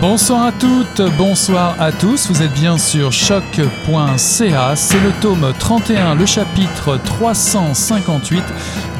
[0.00, 6.14] Bonsoir à toutes, bonsoir à tous, vous êtes bien sur choc.ca, c'est le tome 31,
[6.14, 8.44] le chapitre 358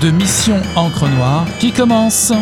[0.01, 2.33] de Mission Encre Noire qui commence.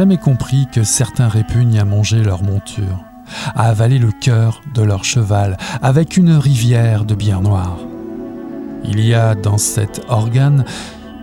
[0.00, 3.04] Jamais compris que certains répugnent à manger leur monture,
[3.54, 7.76] à avaler le cœur de leur cheval avec une rivière de bière noire.
[8.82, 10.64] Il y a dans cet organe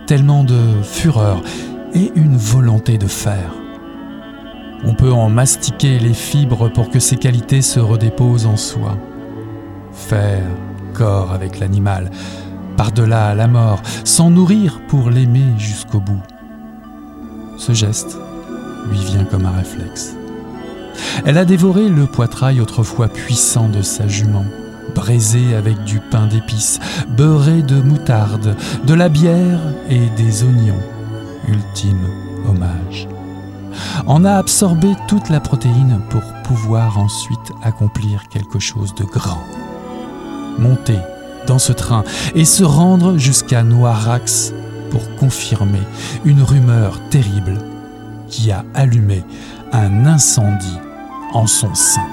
[0.06, 1.42] tellement de fureur
[1.92, 3.52] et une volonté de faire.
[4.84, 8.96] On peut en mastiquer les fibres pour que ses qualités se redéposent en soi.
[9.90, 10.46] Faire
[10.94, 12.12] corps avec l'animal,
[12.76, 16.22] par-delà la mort, s'en nourrir pour l'aimer jusqu'au bout.
[17.56, 18.16] Ce geste
[18.90, 20.16] lui vient comme un réflexe.
[21.24, 24.44] Elle a dévoré le poitrail autrefois puissant de sa jument,
[24.94, 30.82] braisé avec du pain d'épices, beurré de moutarde, de la bière et des oignons.
[31.46, 32.08] Ultime
[32.48, 33.08] hommage.
[34.06, 39.42] En a absorbé toute la protéine pour pouvoir ensuite accomplir quelque chose de grand.
[40.58, 40.98] Monter
[41.46, 42.04] dans ce train
[42.34, 44.52] et se rendre jusqu'à Noirax
[44.90, 45.82] pour confirmer
[46.24, 47.58] une rumeur terrible
[48.28, 49.24] qui a allumé
[49.72, 50.78] un incendie
[51.32, 52.06] en son sein.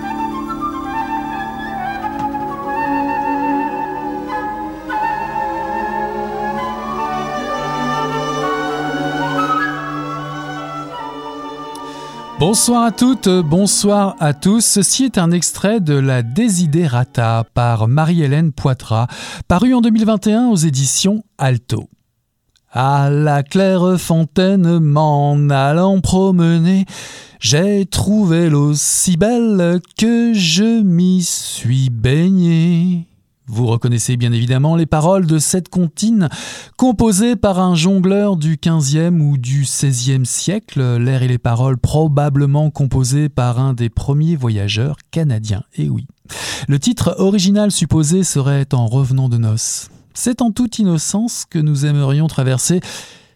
[12.38, 14.64] Bonsoir à toutes, bonsoir à tous.
[14.64, 19.08] Ceci est un extrait de La Desiderata par Marie-Hélène Poitras,
[19.48, 21.88] paru en 2021 aux éditions Alto.
[22.78, 26.86] À la claire fontaine m'en allant promener,
[27.40, 33.08] j'ai trouvé l'eau si belle que je m'y suis baigné.
[33.48, 36.28] Vous reconnaissez bien évidemment les paroles de cette comptine,
[36.76, 42.72] composée par un jongleur du XVe ou du XVIe siècle, l'air et les paroles probablement
[42.72, 45.64] composées par un des premiers voyageurs canadiens.
[45.78, 46.08] Et oui.
[46.68, 49.90] Le titre original supposé serait En revenant de noces.
[50.16, 52.80] C'est en toute innocence que nous aimerions traverser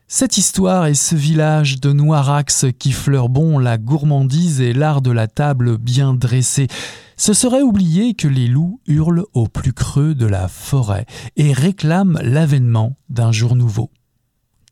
[0.07, 5.11] cette histoire et ce village de Noirax qui fleure bon la gourmandise et l'art de
[5.11, 6.67] la table bien dressée.
[7.15, 12.17] Ce serait oublier que les loups hurlent au plus creux de la forêt et réclament
[12.23, 13.91] l'avènement d'un jour nouveau.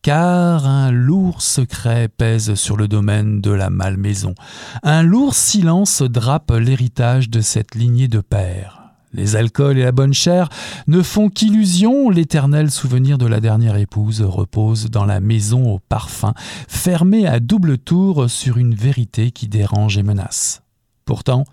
[0.02, 4.34] Car un lourd secret pèse sur le domaine de la malmaison.
[4.82, 8.77] Un lourd silence drape l'héritage de cette lignée de pères.
[9.14, 10.50] Les alcools et la bonne chair
[10.88, 16.34] ne font qu'illusion, l'éternel souvenir de la dernière épouse repose dans la maison au parfum,
[16.68, 20.62] fermée à double tour sur une vérité qui dérange et menace.
[21.06, 21.46] Pourtant,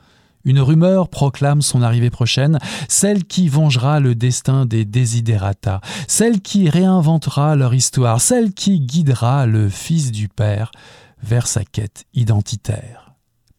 [0.45, 6.69] une rumeur proclame son arrivée prochaine, celle qui vengera le destin des desiderata, celle qui
[6.69, 10.71] réinventera leur histoire, celle qui guidera le fils du père
[11.23, 13.04] vers sa quête identitaire.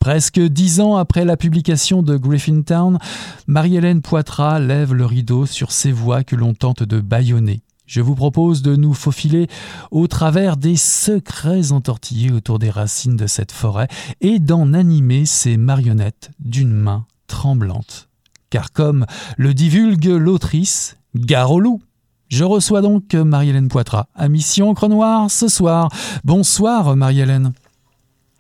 [0.06, 3.00] Presque dix ans après la publication de Griffintown,
[3.48, 7.64] Marie-Hélène Poitras lève le rideau sur ces voix que l'on tente de bâillonner.
[7.88, 9.48] Je vous propose de nous faufiler
[9.90, 13.88] au travers des secrets entortillés autour des racines de cette forêt
[14.22, 18.08] et d'en animer ces marionnettes d'une main tremblante.
[18.52, 21.82] Car comme le divulgue l'autrice, gare au loup
[22.28, 25.90] je reçois donc Marie-Hélène Poitras à Mission Encre Noire ce soir.
[26.24, 27.54] Bonsoir Marie-Hélène.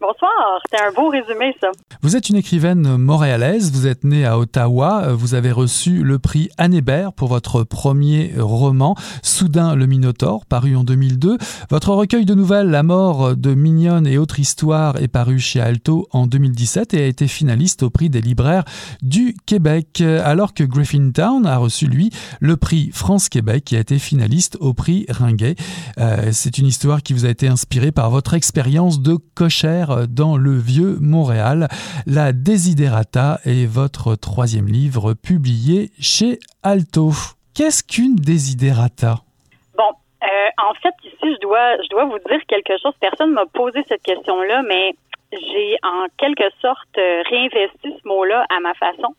[0.07, 1.69] Bonsoir, c'était un beau résumé ça.
[2.03, 6.49] Vous êtes une écrivaine montréalaise, vous êtes née à Ottawa, vous avez reçu le prix
[6.59, 11.39] Anne Hébert pour votre premier roman, Soudain le Minotaure, paru en 2002.
[11.71, 16.07] Votre recueil de nouvelles La mort de Mignonne et autres histoires est paru chez Alto
[16.11, 18.65] en 2017 et a été finaliste au prix des libraires
[19.01, 24.55] du Québec, alors que Griffintown a reçu, lui, le prix France-Québec qui a été finaliste
[24.59, 25.55] au prix Ringuet.
[25.97, 30.37] Euh, C'est une histoire qui vous a été inspirée par votre expérience de cochère dans
[30.37, 31.67] le vieux Montréal.
[32.05, 37.11] La Desiderata est votre troisième livre publié chez Alto.
[37.53, 39.21] Qu'est-ce qu'une Desiderata?
[40.57, 42.93] En fait, ici, je dois, je dois vous dire quelque chose.
[42.99, 44.95] Personne m'a posé cette question-là, mais
[45.31, 49.15] j'ai en quelque sorte euh, réinvesti ce mot-là à ma façon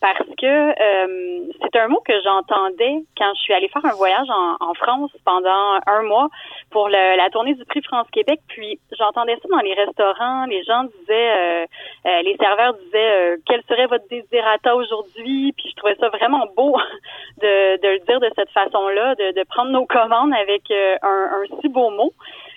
[0.00, 4.28] parce que euh, c'est un mot que j'entendais quand je suis allée faire un voyage
[4.30, 6.28] en, France pendant un mois
[6.70, 8.38] pour la tournée du prix France-Québec.
[8.46, 10.46] Puis j'entendais ça dans les restaurants.
[10.46, 11.64] Les gens disaient,
[12.04, 15.52] euh, les serveurs disaient, quel serait votre désirata aujourd'hui?
[15.56, 16.76] Puis je trouvais ça vraiment beau
[17.42, 21.60] de, de le dire de cette façon-là, de, de prendre nos commandes avec un, un
[21.60, 22.12] si beau mot.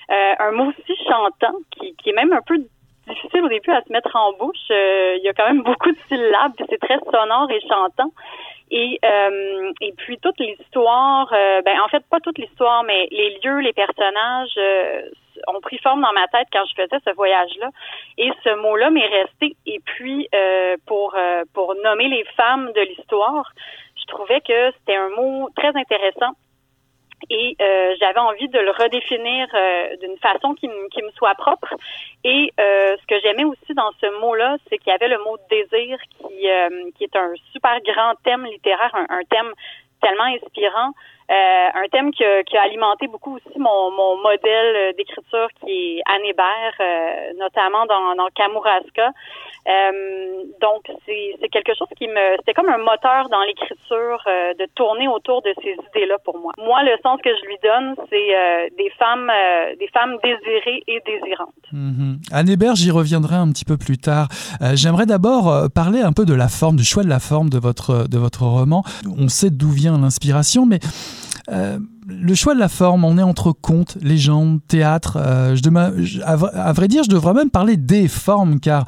[0.09, 2.59] un mot si chantant qui, qui est même un peu
[3.13, 4.57] difficile au début à se mettre en bouche.
[4.71, 8.11] Euh, il y a quand même beaucoup de syllabes, c'est très sonore et chantant.
[8.73, 13.37] Et, euh, et puis toute l'histoire, euh, ben en fait pas toute l'histoire, mais les
[13.43, 14.57] lieux, les personnages
[15.47, 17.69] ont pris forme dans ma tête quand je faisais ce voyage-là.
[18.17, 19.57] Et ce mot-là m'est resté.
[19.65, 20.29] Et puis
[20.85, 21.17] pour
[21.53, 23.51] pour nommer les femmes de l'histoire,
[23.97, 26.33] je trouvais que c'était un mot très intéressant
[27.29, 31.73] et euh, j'avais envie de le redéfinir euh, d'une façon qui, qui, me soit propre.
[32.23, 35.37] Et euh, ce que j'aimais aussi dans ce mot-là, c'est qu'il y avait le mot
[35.49, 36.47] désir qui,
[36.95, 39.51] qui est un super grand thème littéraire, un thème
[40.01, 40.91] tellement inspirant.
[41.31, 45.71] Euh, un thème qui a, qui a, alimenté beaucoup aussi mon, mon modèle d'écriture qui
[45.71, 49.11] est Anne Hébert, euh, notamment dans, dans Kamouraska.
[49.67, 52.35] Euh, donc, c'est quelque chose qui me...
[52.39, 54.19] C'était comme un moteur dans l'écriture
[54.59, 56.51] de tourner autour de ces idées-là pour moi.
[56.57, 59.31] Moi, le sens que je lui donne, c'est des femmes
[59.79, 61.53] des femmes désirées et désirantes.
[61.71, 62.33] Mm-hmm.
[62.33, 64.27] Anne Hébert, j'y reviendrai un petit peu plus tard.
[64.73, 68.09] J'aimerais d'abord parler un peu de la forme, du choix de la forme de votre,
[68.09, 68.83] de votre roman.
[69.05, 70.79] On sait d'où vient l'inspiration, mais
[71.51, 75.17] euh, le choix de la forme, on est entre conte, légende, théâtre.
[75.17, 75.55] Euh,
[76.23, 78.85] à, vrai dire, je devrais même parler des formes, car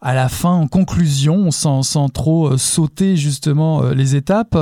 [0.00, 4.56] à la fin, en conclusion, sans, sans trop euh, sauter justement les étapes,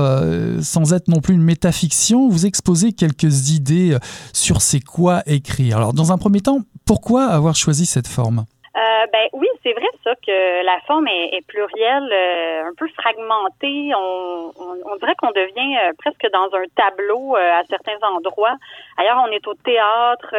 [0.61, 3.97] sans être non plus une métafiction, vous exposez quelques idées
[4.33, 5.77] sur c'est quoi écrire.
[5.77, 8.45] Alors, dans un premier temps, pourquoi avoir choisi cette forme?
[8.79, 13.91] Euh, ben oui, c'est vrai ça que la forme est, plurielle, euh, un peu fragmentée.
[13.97, 18.57] On, on, dirait qu'on devient euh, presque dans un tableau à certains endroits.
[18.97, 20.33] Ailleurs, on est au théâtre.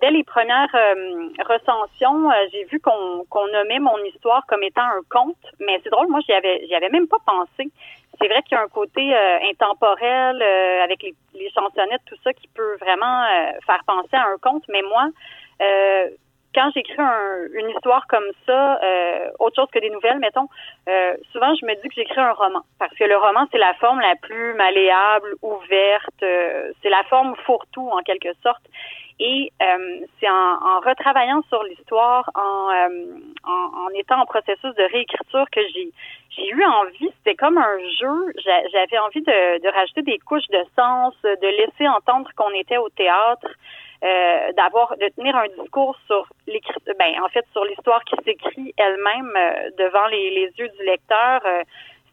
[0.00, 0.74] dès les premières
[1.44, 6.20] recensions, j'ai vu qu'on nommait mon histoire comme étant un conte, mais c'est drôle, moi
[6.26, 7.70] j'y avais j'y avais même pas pensé.
[8.18, 9.14] C'est vrai qu'il y a un côté
[9.50, 10.42] intemporel
[10.82, 13.24] avec les, les chansonnettes, tout ça qui peut vraiment
[13.66, 15.08] faire penser à un conte, mais moi
[16.56, 16.96] quand j'écris
[17.52, 20.48] une histoire comme ça, euh, autre chose que des nouvelles, mettons,
[20.88, 22.62] euh, souvent je me dis que j'écris un roman.
[22.78, 27.36] Parce que le roman, c'est la forme la plus malléable, ouverte, euh, c'est la forme
[27.44, 28.62] fourre-tout en quelque sorte.
[29.18, 29.50] Et
[30.20, 32.68] c'est en, retravaillant sur l'histoire, en,
[33.44, 35.90] en, étant en processus de réécriture que j'ai
[36.36, 40.62] j'ai eu envie, c'était comme un jeu, j'avais envie de, de rajouter des couches de
[40.76, 43.48] sens, de laisser entendre qu'on était au théâtre,
[44.04, 46.26] euh, d'avoir de tenir un discours sur
[46.98, 51.40] ben en fait sur l'histoire qui s'écrit elle-même euh, devant les, les, yeux du lecteur.
[51.46, 51.62] Euh,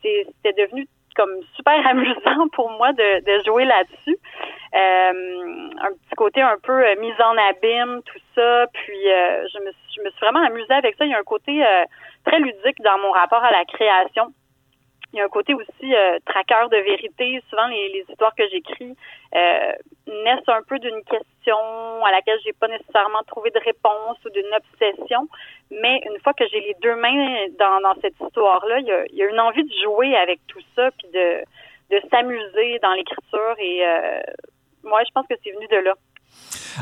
[0.01, 4.18] c'était devenu comme super amusant pour moi de, de jouer là-dessus.
[4.74, 8.65] un petit côté un peu mise en abîme, tout ça.
[8.74, 11.05] Puis je, me, je me suis vraiment amusée avec ça.
[11.05, 11.63] Il y a un côté
[12.25, 14.34] très ludique dans mon rapport à la création.
[15.13, 17.39] Il y a un côté aussi euh, traqueur de vérité.
[17.50, 18.96] Souvent, les, histoires que j'écris
[19.36, 19.72] euh,
[20.08, 21.55] naissent un peu d'une question
[22.03, 25.27] à laquelle j'ai pas nécessairement trouvé de réponse ou d'une obsession.
[25.70, 29.39] Mais une fois que j'ai les deux mains dans, cette histoire-là, il y, a, une
[29.39, 31.43] envie de jouer avec tout ça, puis de,
[31.91, 33.55] de s'amuser dans l'écriture.
[33.60, 34.20] Et euh,
[34.84, 35.93] moi, je pense que c'est venu de là.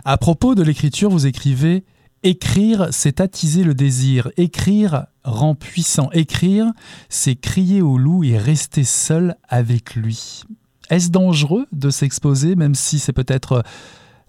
[0.05, 1.83] À propos de l'écriture, vous écrivez
[2.23, 4.29] Écrire, c'est attiser le désir.
[4.37, 6.09] Écrire rend puissant.
[6.11, 6.67] Écrire,
[7.09, 10.43] c'est crier au loup et rester seul avec lui.
[10.91, 13.63] Est-ce dangereux de s'exposer, même si c'est peut-être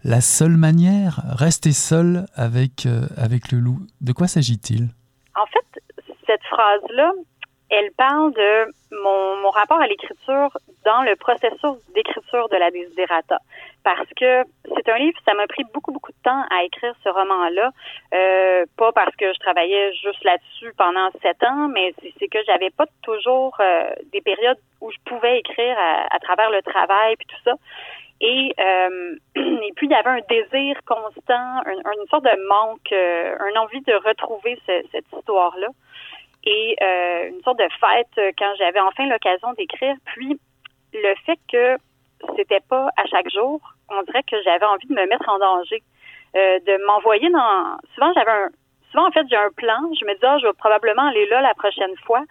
[0.05, 1.23] la seule manière?
[1.37, 3.81] Rester seul avec, euh, avec le loup.
[4.01, 4.89] De quoi s'agit-il?
[5.35, 5.83] En fait,
[6.27, 7.13] cette phrase-là,
[7.73, 8.67] elle parle de
[9.03, 10.51] mon, mon rapport à l'écriture
[10.85, 13.39] dans le processus d'écriture de la Desiderata.
[13.83, 14.45] Parce que
[14.77, 17.71] c'est un livre, ça m'a pris beaucoup, beaucoup de temps à écrire ce roman-là.
[18.15, 22.71] Euh, pas parce que je travaillais juste là-dessus pendant sept ans, mais c'est que j'avais
[22.71, 25.77] pas toujours euh, des périodes où je pouvais écrire
[26.11, 27.55] à, travers le travail puis tout ça.
[28.21, 33.35] Et, euh, et puis, il y avait un désir constant, une sorte de manque, euh,
[33.51, 35.69] une envie de retrouver cette histoire-là
[36.45, 39.95] et euh, une sorte de fête euh, quand j'avais enfin l'occasion d'écrire.
[40.07, 40.39] Puis
[40.93, 41.77] le fait que
[42.37, 45.83] c'était pas à chaque jour, on dirait que j'avais envie de me mettre en danger,
[46.37, 47.77] euh, de m'envoyer dans.
[47.95, 48.49] Souvent j'avais un.
[48.91, 49.79] Souvent en fait j'ai un plan.
[49.99, 52.23] Je me dis ah je vais probablement aller là la prochaine fois,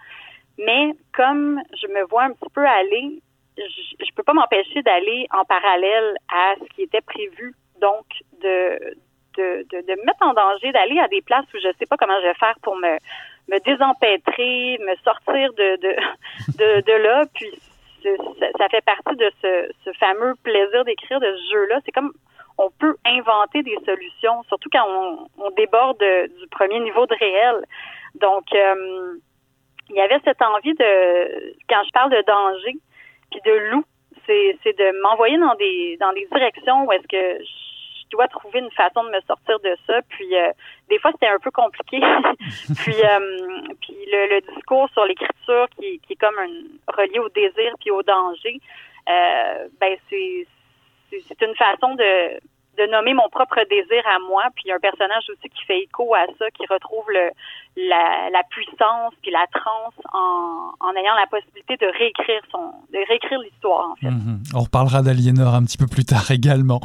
[0.58, 3.20] mais comme je me vois un petit peu aller,
[3.56, 8.04] je, je peux pas m'empêcher d'aller en parallèle à ce qui était prévu, donc
[8.42, 8.96] de
[9.36, 11.96] de, de, de me mettre en danger, d'aller à des places où je sais pas
[11.96, 12.98] comment je vais faire pour me
[13.48, 15.96] me désempêtrer, me sortir de de,
[16.58, 17.50] de, de là, puis
[18.58, 21.78] ça, fait partie de ce, ce fameux plaisir d'écrire de ce jeu-là.
[21.84, 22.12] C'est comme
[22.58, 27.64] on peut inventer des solutions, surtout quand on, on déborde du premier niveau de réel.
[28.16, 29.14] Donc, euh,
[29.90, 32.76] il y avait cette envie de, quand je parle de danger,
[33.30, 33.84] puis de loup,
[34.26, 38.60] c'est, c'est de m'envoyer dans des dans des directions où est-ce que je dois trouver
[38.60, 40.00] une façon de me sortir de ça.
[40.08, 40.52] Puis euh,
[40.92, 42.00] des fois c'était un peu compliqué.
[42.76, 47.72] puis euh, puis le, discours sur l'écriture qui, qui est comme un, relié au désir
[47.80, 48.60] puis au danger,
[49.08, 50.46] euh, ben c'est
[51.28, 52.40] c'est une façon de
[52.78, 56.24] de nommer mon propre désir à moi, puis un personnage aussi qui fait écho à
[56.38, 57.30] ça, qui retrouve le,
[57.76, 62.98] la, la puissance puis la transe en, en ayant la possibilité de réécrire son, de
[63.08, 64.10] réécrire l'histoire en fait.
[64.10, 64.42] Mhm.
[64.54, 66.80] On reparlera d'Aliénor un petit peu plus tard également.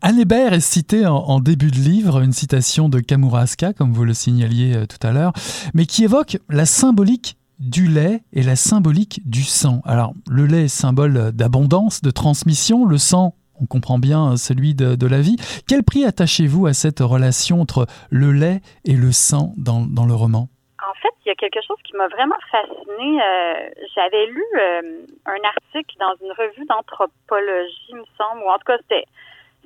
[0.00, 4.04] Anne Hébert est citée en, en, début de livre, une citation de Kamouraska, comme vous
[4.04, 5.32] le signaliez euh, tout à l'heure,
[5.74, 9.82] mais qui évoque la symbolique du lait et la symbolique du sang.
[9.84, 14.74] Alors, le lait est symbole d'abondance, de transmission, le sang on comprend bien euh, celui
[14.74, 15.36] de, la vie.
[15.68, 20.14] Quel prix attachez-vous à cette relation entre le lait et le sang dans, dans le
[20.14, 20.48] roman?
[20.82, 23.20] En fait, il y a quelque chose qui m'a vraiment fascinée.
[23.22, 28.66] Euh, J'avais lu euh, un article dans une revue d'anthropologie, me semble, ou en tout
[28.66, 29.04] cas, c'était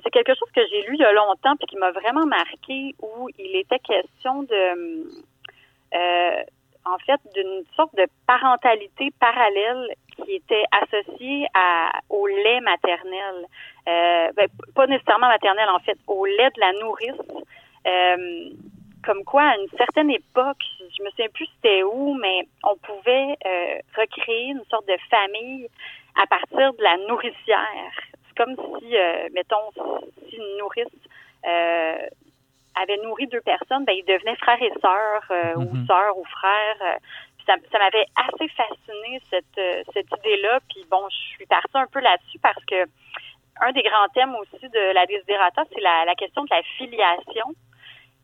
[0.03, 2.93] c'est quelque chose que j'ai lu il y a longtemps puis qui m'a vraiment marqué
[3.01, 5.07] où il était question de
[6.87, 13.45] en fait d'une sorte de parentalité parallèle qui était associée à, au lait maternel.
[13.87, 17.21] Euh, ben, pas nécessairement maternel en fait, au lait de la nourrice.
[17.85, 18.49] Euh,
[19.03, 20.63] comme quoi, à une certaine époque,
[20.97, 25.67] je me souviens plus c'était où, mais on pouvait euh, recréer une sorte de famille
[26.21, 27.93] à partir de la nourricière.
[28.27, 28.95] C'est comme si,
[29.33, 29.71] mettons,
[30.27, 30.87] si une nourrice
[32.81, 35.87] avait nourri deux personnes, ben ils devenaient frères et sœurs euh, ou mm-hmm.
[35.87, 36.81] sœurs ou frères.
[36.81, 36.97] Euh,
[37.45, 40.59] ça, ça m'avait assez fasciné cette euh, cette idée-là.
[40.69, 42.85] Puis bon, je suis partie un peu là-dessus parce que
[43.61, 47.55] un des grands thèmes aussi de la Desiderata, c'est la, la question de la filiation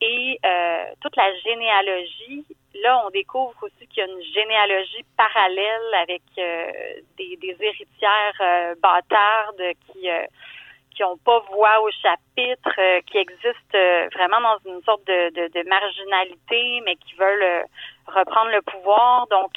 [0.02, 2.46] et euh, toute la généalogie.
[2.84, 6.72] Là, on découvre aussi qu'il y a une généalogie parallèle avec euh,
[7.18, 10.10] des, des héritières euh, bâtardes qui
[10.94, 15.30] qui n'ont pas voix au chapitre, euh, qui existent euh, vraiment dans une sorte de,
[15.30, 17.64] de, de marginalité, mais qui veulent euh,
[18.08, 19.28] reprendre le pouvoir.
[19.28, 19.54] Donc,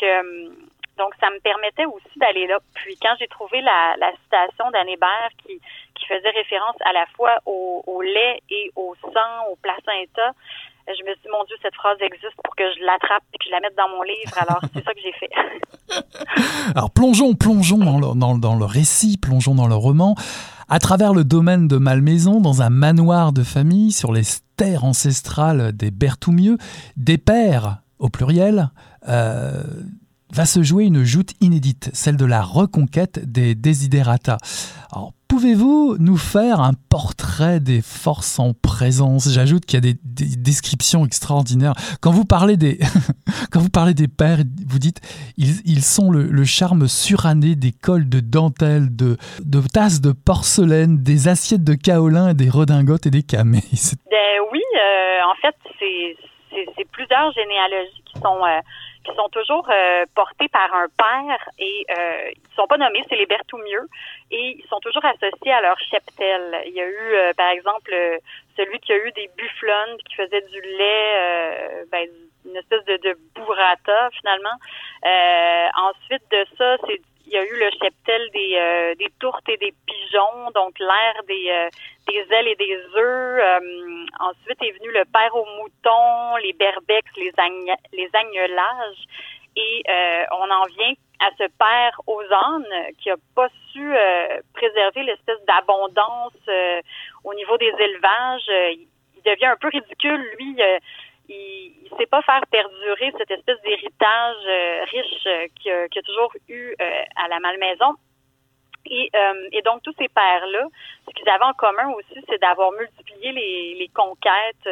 [0.96, 2.58] donc ça me permettait aussi d'aller là.
[2.74, 5.60] Puis quand j'ai trouvé la, la citation d'Anne Hébert qui,
[5.94, 10.32] qui faisait référence à la fois au, au lait et au sang, au placenta,
[10.88, 13.44] je me suis dit, mon Dieu, cette phrase existe pour que je l'attrape et que
[13.44, 14.38] je la mette dans mon livre.
[14.38, 15.30] Alors, c'est ça que j'ai fait.
[16.74, 20.14] Alors, plongeons, plongeons dans le, récit, plongeons dans le roman.
[20.68, 24.24] À travers le domaine de Malmaison, dans un manoir de famille, sur les
[24.56, 26.58] terres ancestrales des Berthoumieux,
[26.96, 28.70] des pères, au pluriel,
[29.08, 29.62] euh,
[30.32, 34.38] va se jouer une joute inédite, celle de la reconquête des Desiderata.
[34.92, 39.28] Alors, pouvez-vous nous faire un portrait des forces en présence?
[39.30, 41.74] J'ajoute qu'il y a des, des, descriptions extraordinaires.
[42.00, 42.78] Quand vous parlez des,
[43.50, 45.00] quand vous parlez des pères, vous dites
[45.36, 50.12] ils, ils sont le, le, charme suranné des cols de dentelle, de, de tasses de
[50.12, 53.64] porcelaine, des assiettes de kaolin, des redingotes et des camées.
[54.10, 58.60] Ben oui, euh, en fait, c'est plusieurs généalogies qui sont euh,
[59.06, 63.16] qui sont toujours euh, portés par un père et euh, ils sont pas nommés, c'est
[63.16, 63.86] les Berthoumieux
[64.30, 66.62] et ils sont toujours associés à leur cheptel.
[66.66, 68.18] Il y a eu, euh, par exemple, euh,
[68.56, 72.08] celui qui a eu des bufflons qui faisait du lait, euh, ben,
[72.44, 74.56] une espèce de, de burrata finalement.
[75.76, 79.56] ensuite de ça, c'est il y a eu le cheptel des, euh, des tourtes et
[79.56, 81.68] des pigeons, donc l'air des, euh,
[82.06, 83.40] des ailes et des œufs.
[83.42, 89.04] Euh, ensuite est venu le père aux moutons, les berbex, les, agn les agnelages.
[89.58, 89.82] Et
[90.32, 93.90] on en vient à ce père aux ânes qui a pas su
[94.52, 96.34] préserver l'espèce d'abondance
[97.24, 98.50] au niveau des élevages.
[98.76, 100.56] il devient un peu ridicule, lui
[101.28, 105.98] il ne sait pas faire perdurer cette espèce d'héritage euh, riche euh, qu'il a, qu
[105.98, 107.94] a, toujours eu euh, à la malmaison.
[108.88, 110.66] Et, euh, et donc, tous ces pères-là,
[111.08, 114.68] ce qu'ils avaient en commun aussi, c'est d'avoir multiplié les, les conquêtes,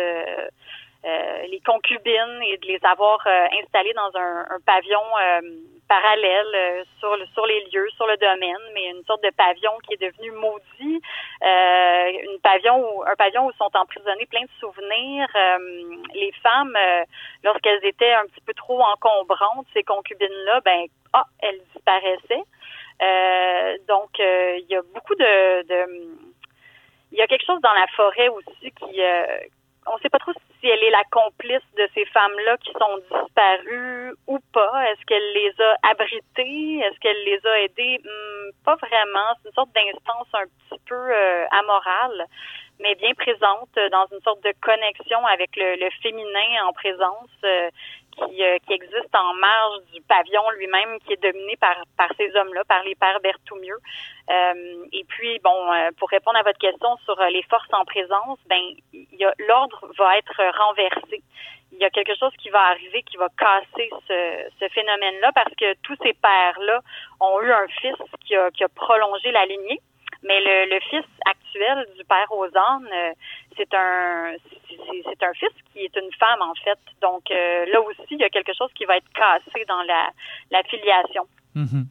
[1.50, 3.26] les concubines et de les avoir
[3.61, 5.02] installées dans un, un pavillon
[5.88, 9.73] parallèle euh, sur, le, sur les lieux, sur le domaine, mais une sorte de pavillon
[9.87, 11.00] qui est devenu maudit,
[11.42, 11.84] euh,
[12.54, 15.28] pavillon où, un pavillon où sont emprisonnés plein de souvenirs.
[15.34, 17.04] Euh, les femmes, euh,
[17.42, 22.44] lorsqu'elles étaient un petit peu trop encombrantes, ces concubines-là, ben, ah, elles disparaissaient.
[23.88, 26.08] donc, il y a beaucoup de, de,
[27.12, 29.00] Il y a quelque chose dans la forêt aussi qui...
[29.87, 34.14] on sait pas trop si elle est la complice de ces femmes-là qui sont disparues
[34.26, 34.91] ou pas.
[34.91, 36.79] Est-ce qu'elle les a abritées?
[36.79, 38.00] Est-ce qu'elle les a aidées?
[38.05, 39.35] Hmm, pas vraiment.
[39.43, 42.26] C'est une sorte d'instance un petit peu euh, amorale,
[42.81, 47.31] mais bien présente dans une sorte de connexion avec le, le féminin en présence.
[47.45, 47.71] Euh,
[48.14, 52.35] qui, euh, qui existe en marge du pavillon lui-même, qui est dominé par, par ces
[52.37, 53.78] hommes-là, par les pères Berthoumieux.
[54.30, 58.38] Euh, et puis, bon, euh, pour répondre à votre question sur les forces en présence,
[58.47, 58.62] ben,
[59.38, 61.23] l'ordre va être renversé.
[61.73, 65.52] Il y a quelque chose qui va arriver qui va casser ce, ce phénomène-là parce
[65.56, 66.80] que tous ces pères-là
[67.21, 69.80] ont eu un fils qui a, qui a prolongé la lignée.
[70.25, 73.12] Mais le, fils actuel du père Ozanne, euh,
[73.57, 74.33] c'est un
[74.69, 76.78] c'est un fils qui est une femme en fait.
[77.02, 80.09] Donc euh, là aussi, il y a quelque chose qui va être cassé dans la,
[80.50, 81.26] la filiation.
[81.54, 81.87] Mhm.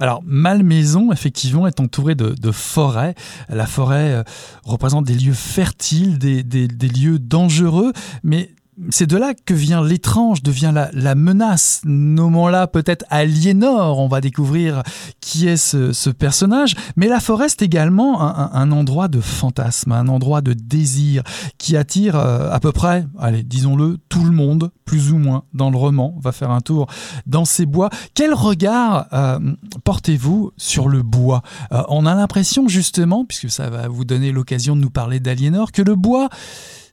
[0.00, 3.14] Alors, Malmaison, effectivement, est entourée de, de forêts.
[3.48, 4.22] La forêt euh,
[4.64, 7.92] représente des lieux fertiles, des, des, des lieux dangereux,
[8.24, 8.48] mais
[8.90, 11.80] c'est de là que vient l'étrange, devient la, la menace.
[11.84, 14.82] Nommons-la peut-être Aliénor, on va découvrir
[15.20, 16.74] qui est ce, personnage.
[16.96, 21.22] Mais la forêt, c'est également un, endroit de fantasme, un endroit de désir
[21.58, 25.70] qui attire euh, à peu près, allez, disons-le, tout le monde, plus ou moins, dans
[25.70, 26.14] le roman.
[26.16, 26.86] On va faire un tour
[27.26, 27.90] dans ces bois.
[28.14, 29.38] Quel regard euh,
[29.84, 31.42] portez-vous sur le bois?
[31.72, 35.72] Euh, On a l'impression, justement, puisque ça va vous donner l'occasion de nous parler d'Aliénor,
[35.72, 36.28] que le bois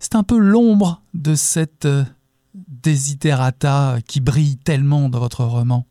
[0.01, 2.03] c'est un peu l'ombre de cette euh,
[2.53, 5.85] desiderata qui brille tellement dans votre roman.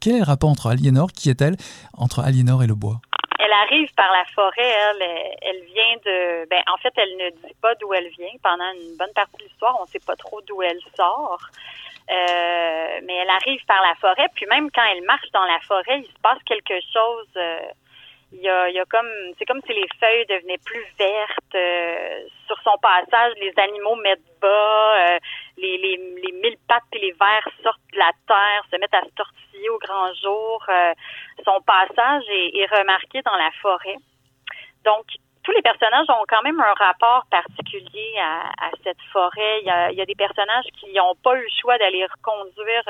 [0.00, 1.56] Quel rapport entre Aliénor, qui est-elle,
[1.92, 3.00] entre Aliénor et le bois?
[3.40, 5.02] Elle arrive par la forêt, elle,
[5.42, 6.48] elle vient de...
[6.48, 8.30] Ben, en fait, elle ne dit pas d'où elle vient.
[8.40, 11.40] Pendant une bonne partie de l'histoire, on ne sait pas trop d'où elle sort.
[12.08, 15.98] Euh, mais elle arrive par la forêt, puis même quand elle marche dans la forêt,
[15.98, 17.26] il se passe quelque chose...
[17.36, 17.58] Euh,
[18.36, 22.20] il y a, y a comme c'est comme si les feuilles devenaient plus vertes euh,
[22.46, 25.18] sur son passage les animaux mettent bas euh,
[25.56, 29.02] les, les, les mille pattes et les vers sortent de la terre se mettent à
[29.02, 30.92] se tortiller au grand jour euh,
[31.44, 33.96] son passage est, est, remarqué dans la forêt.
[34.84, 35.04] Donc
[35.44, 39.60] tous les personnages ont quand même un rapport particulier à, à cette forêt.
[39.60, 42.04] Il y, a, il y a des personnages qui n'ont pas eu le choix d'aller
[42.04, 42.82] reconduire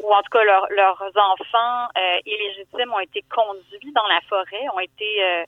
[0.00, 4.80] ou en tout cas leurs enfants euh, illégitimes ont été conduits dans la forêt, ont
[4.80, 5.44] été euh,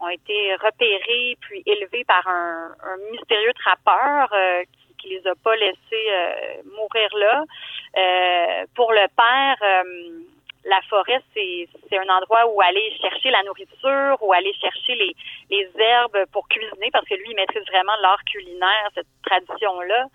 [0.00, 5.34] ont été repérés puis élevés par un, un mystérieux trappeur euh, qui, qui les a
[5.42, 7.44] pas laissés euh, mourir là.
[8.74, 9.56] pour le père,
[10.64, 15.16] la forêt c'est c'est un endroit où aller chercher la nourriture, où aller chercher les
[15.50, 20.06] les herbes pour cuisiner parce que lui il maîtrise vraiment l'art culinaire, cette tradition là.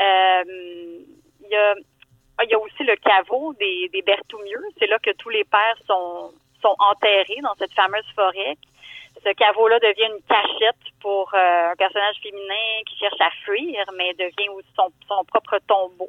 [0.00, 1.74] il y a
[2.40, 4.64] ah, il y a aussi le caveau des, des Berthoumieux.
[4.78, 8.56] C'est là que tous les pères sont, sont enterrés dans cette fameuse forêt.
[9.22, 14.14] Ce caveau-là devient une cachette pour euh, un personnage féminin qui cherche à fuir, mais
[14.14, 16.08] devient aussi son, son propre tombeau.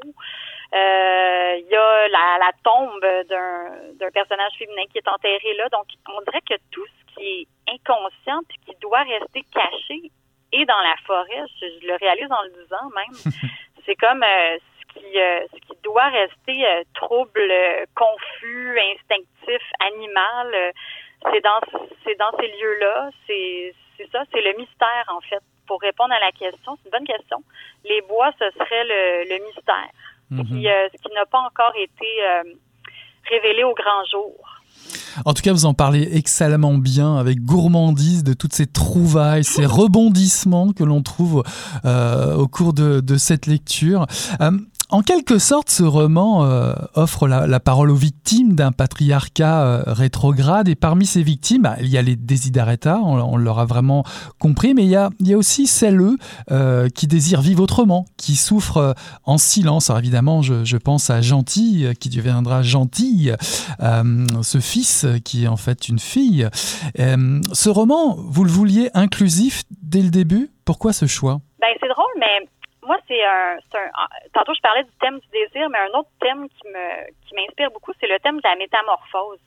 [0.73, 5.67] Euh, il y a la, la tombe d'un personnage féminin qui est enterré là.
[5.69, 10.11] Donc, on dirait que tout ce qui est inconscient et qui doit rester caché
[10.53, 11.43] est dans la forêt.
[11.59, 13.33] Je, le réalise en le disant même.
[13.85, 14.57] C'est comme euh,
[14.93, 20.73] qui, euh, ce qui doit rester euh, trouble, euh, confus, instinctif, animal,
[21.31, 21.59] c'est dans
[22.03, 25.41] c'est dans ces lieux-là, c'est c'est ça, c'est le mystère en fait.
[25.67, 27.37] Pour répondre à la question, c'est une bonne question.
[27.85, 29.91] Les bois, ce serait le, le mystère,
[30.29, 30.89] ce qui, mhm.
[30.91, 32.07] ce qui n'a pas encore été
[33.29, 34.61] révélé au grand jour.
[35.25, 39.65] En tout cas, vous en parlez excellemment bien, avec gourmandise de toutes ces trouvailles, ces
[39.65, 41.43] rebondissements que l'on trouve
[41.85, 44.05] euh, au cours de, de cette lecture.
[44.39, 44.51] Euh,
[44.91, 50.67] en quelque sorte, ce roman euh, offre la, parole aux victimes d'un patriarcat euh, rétrograde.
[50.67, 54.03] Et parmi ces victimes, bah, il y a les Desiderata, on, on l'aura vraiment
[54.37, 56.01] compris, mais il y a, aussi celles
[56.51, 59.89] euh, qui désirent vivre autrement, qui souffrent euh, en silence.
[59.89, 63.35] Alors évidemment, je, pense à Gentille, qui deviendra Gentille,
[63.79, 66.47] ce fils qui est en fait une fille.
[66.95, 70.49] ce roman, vous le vouliez inclusif dès le début?
[70.65, 71.39] Pourquoi ce choix?
[71.61, 72.47] Ben, C'est drôle, mais
[72.83, 76.09] moi, c'est un, un, ah, Tantôt, je parlais du thème du désir, mais un autre
[76.19, 79.39] thème qui me qui m'inspire beaucoup, c'est le thème de la métamorphose.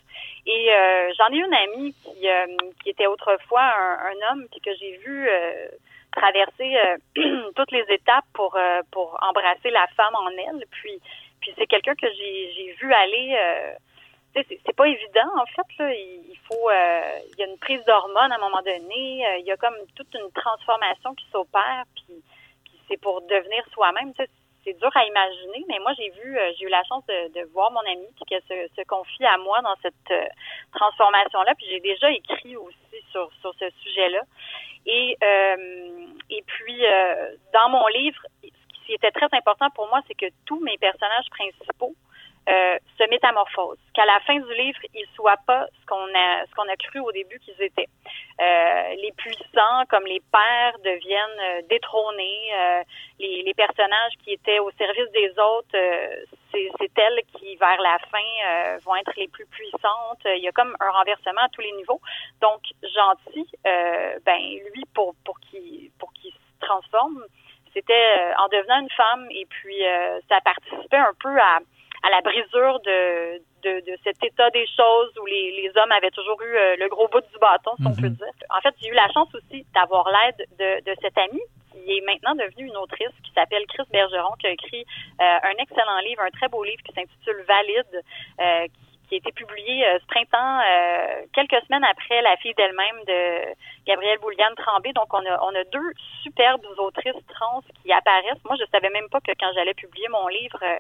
[0.47, 2.47] Et euh, j'en ai une amie qui, euh,
[2.83, 5.69] qui était autrefois un, un homme, puis que j'ai vu euh,
[6.15, 10.65] traverser euh, toutes les étapes pour euh, pour embrasser la femme en elle.
[10.71, 11.01] Puis
[11.41, 13.37] puis c'est quelqu'un que j'ai vu aller.
[14.35, 15.93] c'est, c'est pas évident en fait là.
[15.93, 19.25] Il, il faut, il y a une prise d'hormones à un moment donné.
[19.41, 21.85] il y a comme toute une transformation qui s'opère.
[21.97, 22.23] Puis
[22.89, 24.13] c'est pour devenir soi-même.
[24.65, 27.71] c'est dur à imaginer, mais moi j'ai vu, euh, j'ai eu la chance de, voir
[27.71, 30.27] mon ami qui se, se, confie à moi dans cette euh,
[30.73, 31.55] transformation-là.
[31.57, 34.23] Puis j'ai déjà écrit aussi sur, sur ce sujet-là.
[34.87, 36.83] Et, euh, et puis,
[37.55, 41.29] dans mon livre, ce qui était très important pour moi, c'est que tous mes personnages
[41.31, 41.95] principaux
[42.49, 46.55] euh, se métamorphose, qu'à la fin du livre, ils soient pas ce qu'on a ce
[46.55, 47.89] qu'on a cru au début qu'ils étaient.
[48.41, 52.51] Euh, les puissants, comme les pères, deviennent euh, détrônés.
[52.53, 52.83] Euh,
[53.21, 55.77] les, les, personnages qui étaient au service des autres,
[56.53, 60.25] c'est, c'est elles qui, vers la fin, vont être les plus puissantes.
[60.25, 62.01] Il y a comme un renversement à tous les niveaux.
[62.43, 64.41] Donc, gentil, ben
[64.75, 67.25] lui, pour pour qu'il pour qu'il se transforme,
[67.73, 69.83] c'était en devenant une femme et puis
[70.29, 71.61] ça participait un peu à
[72.05, 76.11] à la brisure de, de, de, cet état des choses où les, les hommes avaient
[76.11, 78.17] toujours eu euh, le gros bout du bâton, si on peut mhm.
[78.17, 78.35] dire.
[78.51, 82.01] En fait, j'ai eu la chance aussi d'avoir l'aide de, de cette amie qui est
[82.03, 84.85] maintenant devenue une autrice qui s'appelle Chris Bergeron, qui a écrit
[85.21, 88.03] euh, un excellent livre, un très beau livre qui s'intitule Valide,
[88.41, 93.05] euh, qui a été publié euh, ce printemps, euh, quelques semaines après La fille d'elle-même
[93.07, 93.55] de
[93.87, 94.93] Gabrielle Bouliane Tremblay.
[94.93, 98.45] Donc, on a, on a deux superbes autrices trans qui apparaissent.
[98.45, 100.77] Moi, je savais même pas que quand j'allais publier mon livre, euh,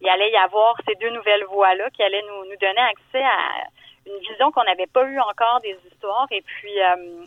[0.00, 3.66] il allait y avoir ces deux nouvelles voix-là qui allaient nous, nous donner accès à
[4.04, 6.26] une vision qu'on n'avait pas eue encore des histoires.
[6.32, 6.74] Et puis,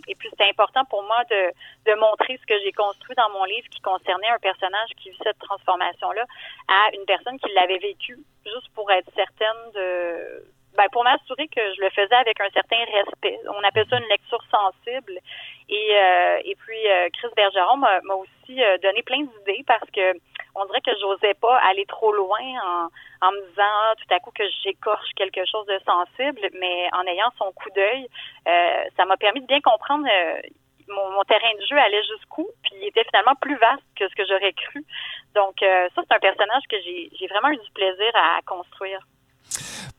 [0.10, 1.52] et puis c'était important pour moi de,
[1.90, 5.18] de montrer ce que j'ai construit dans mon livre qui concernait un personnage qui vit
[5.24, 6.26] cette transformation-là
[6.68, 10.46] à une personne qui l'avait vécu, juste pour être certaine de
[10.78, 13.40] ben, pour m'assurer que je le faisais avec un certain respect.
[13.48, 15.20] On appelle ça une lecture sensible.
[15.70, 20.14] Et, euh, et puis, euh, Chris Bergeron m'a aussi donné plein d'idées parce que
[20.56, 22.88] on dirait que j'osais pas aller trop loin en,
[23.28, 27.06] en me disant ah, tout à coup que j'écorche quelque chose de sensible, mais en
[27.08, 28.08] ayant son coup d'œil,
[28.48, 30.06] euh, ça m'a permis de bien comprendre
[30.90, 34.16] euh, mon, terrain de jeu allait jusqu'où, puis il était finalement plus vaste que ce
[34.16, 34.84] que j'aurais cru.
[35.34, 39.00] Donc euh, ça, c'est un personnage que j'ai vraiment eu du plaisir à construire.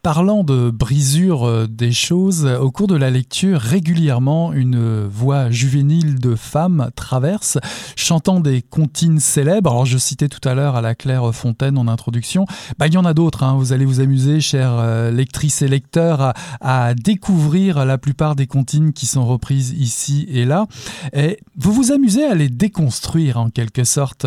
[0.06, 6.20] Parlant de brisure euh, des choses, au cours de la lecture, régulièrement, une voix juvénile
[6.20, 7.58] de femme traverse,
[7.96, 9.72] chantant des comptines célèbres.
[9.72, 12.46] Alors, je citais tout à l'heure à la Claire Fontaine en introduction.
[12.78, 13.42] Bah, il y en a d'autres.
[13.42, 13.56] Hein.
[13.58, 18.92] Vous allez vous amuser, chers euh, lectrices et lecteurs, à, découvrir la plupart des comptines
[18.92, 20.66] qui sont reprises ici et là.
[21.14, 24.24] Et vous vous amusez à les déconstruire, en quelque sorte.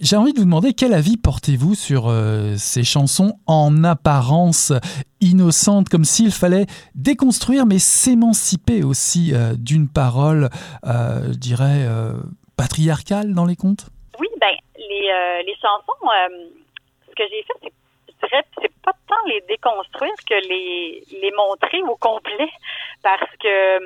[0.00, 4.72] J'ai envie de vous demander quel avis portez-vous sur euh, ces chansons en apparence
[5.20, 10.48] innocente, comme s'il fallait déconstruire, mais s'émanciper aussi euh, d'une parole,
[10.86, 12.12] euh, je dirais, euh,
[12.56, 13.86] patriarcale dans les contes?
[14.18, 15.98] Oui, ben, les, les chansons,
[17.08, 17.44] ce que j'ai
[18.28, 22.48] fait, c'est pas tant les déconstruire que les, montrer au complet
[23.02, 23.78] parce que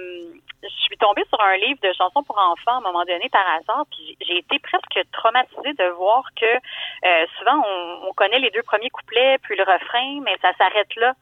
[0.63, 3.47] je suis tombée sur un livre de chansons pour enfants à un moment donné par
[3.47, 7.63] hasard, puis j'ai été presque traumatisée de voir que euh, souvent
[8.03, 11.13] on, connaît les deux premiers couplets puis le refrain, mais ça s'arrête là.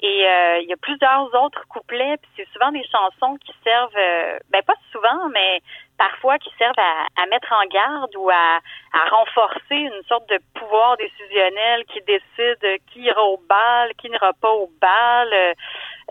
[0.00, 3.96] Et euh, il y a plusieurs autres couplets, puis c'est souvent des chansons qui servent,
[3.96, 5.62] euh, ben pas souvent, mais
[5.96, 8.58] parfois qui servent à, mettre en garde ou à,
[8.92, 14.32] à, renforcer une sorte de pouvoir décisionnel qui décide qui ira au bal, qui n'ira
[14.34, 15.54] pas au bal.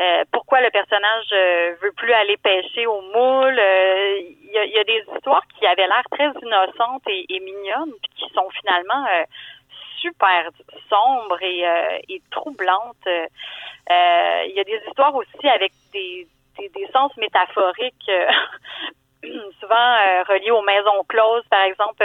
[0.01, 3.59] Euh, pourquoi le personnage euh, veut plus aller pêcher au moule.
[3.59, 8.33] Euh, il y, a, des histoires qui avaient l'air très innocentes et, mignonnes, puis qui
[8.33, 9.05] sont finalement
[9.97, 10.49] super
[10.89, 11.63] sombres et,
[12.09, 13.05] et troublantes.
[13.05, 18.11] Il y a des histoires aussi avec des, des, des sens métaphoriques,
[19.61, 19.95] souvent
[20.27, 22.03] reliés aux maisons closes, par exemple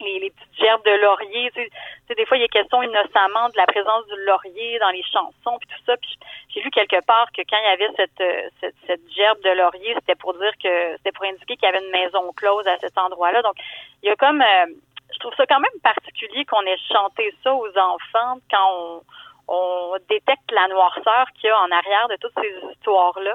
[0.00, 1.50] les, petites gerbes de laurier.
[1.54, 1.68] Tu
[2.08, 5.02] sais, des fois, il y a question innocemment de la présence du laurier dans les
[5.02, 5.96] chansons, puis tout ça.
[5.96, 9.40] Puis j'ai lu quelque part que quand il y avait cette, euh, cette, cette gerbe
[9.42, 12.66] de laurier, c'était pour dire que c'était pour indiquer qu'il y avait une maison close
[12.66, 13.42] à cet endroit-là.
[13.42, 13.54] Donc,
[14.02, 14.66] il y a comme, euh,
[15.12, 19.02] je trouve ça quand même particulier qu'on ait chanté ça aux enfants quand on,
[19.48, 23.34] on détecte la noirceur qu'il y a en arrière de toutes ces histoires-là.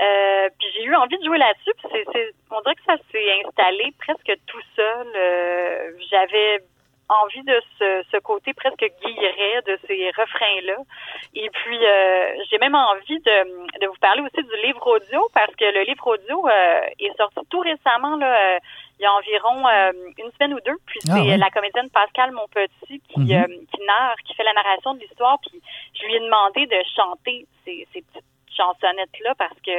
[0.00, 1.72] Euh, puis j'ai eu envie de jouer là-dessus.
[1.78, 5.06] Puis c'est, on dirait que ça s'est installé presque tout seul.
[5.16, 6.60] Euh, j'avais
[7.08, 10.76] envie de ce, ce, côté presque guilleret de ces refrains-là.
[11.34, 15.54] Et puis, euh, j'ai même envie de, de, vous parler aussi du livre audio parce
[15.54, 18.58] que le livre audio euh, est sorti tout récemment, là,
[18.98, 19.68] il y a environ
[20.18, 20.78] une semaine ou deux.
[20.86, 23.66] Puis ah c'est la comédienne Pascal Monpetit qui, mm-hmm.
[23.66, 25.38] qui narre, qui fait la narration de l'histoire.
[25.48, 25.62] Puis
[25.94, 28.24] je lui ai demandé de chanter ces, ces petites
[28.56, 29.76] chansonnettes-là parce que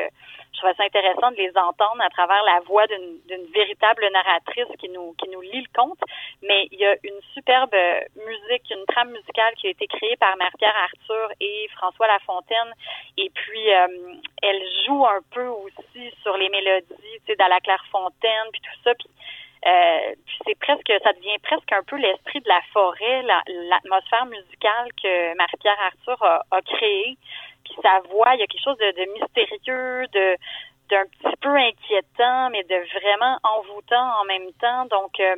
[0.54, 4.90] je trouvais ça intéressant de les entendre à travers la voix d'une véritable narratrice qui
[4.90, 6.00] nous qui nous lit le conte.
[6.42, 7.76] Mais il y a une superbe
[8.16, 12.74] musique, une trame musicale qui a été créée par Marie-Pierre Arthur et François Lafontaine.
[13.18, 17.60] Et puis euh, elle joue un peu aussi sur les mélodies, tu sais, dans la
[17.60, 18.94] Clairefontaine, puis tout ça.
[19.66, 20.16] Euh,
[20.46, 23.24] c'est presque, ça devient presque un peu l'esprit de la forêt,
[23.70, 27.18] l'atmosphère musicale que Marie-Pierre Arthur a, a créée.
[27.66, 30.38] Puis sa voix, il y a quelque chose de, de mystérieux, de
[30.90, 34.86] d'un petit peu inquiétant, mais de vraiment envoûtant en même temps.
[34.86, 35.36] Donc, euh,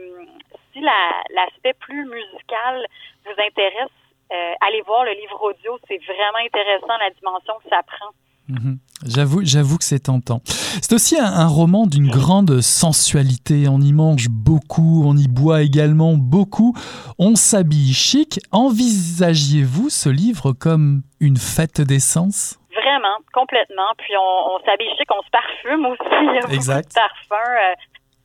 [0.74, 2.86] si l'aspect plus musical
[3.26, 3.90] vous intéresse,
[4.32, 5.80] euh, allez voir le livre audio.
[5.88, 8.12] C'est vraiment intéressant la dimension que ça prend.
[8.48, 8.78] Mhm.
[9.06, 10.42] J'avoue, j'avoue que c'est tentant.
[10.46, 13.68] C'est aussi un, roman d'une grande sensualité.
[13.70, 16.76] On y mange beaucoup, on y boit également beaucoup.
[17.18, 18.40] On s'habille chic.
[18.52, 23.92] Envisagiez-vous ce livre comme une fête d'essence Vraiment, complètement.
[23.98, 26.54] Puis on, s'habille chic, on se parfume aussi.
[26.54, 26.94] Exact.
[26.94, 27.32] parfums.
[27.32, 27.74] Euh,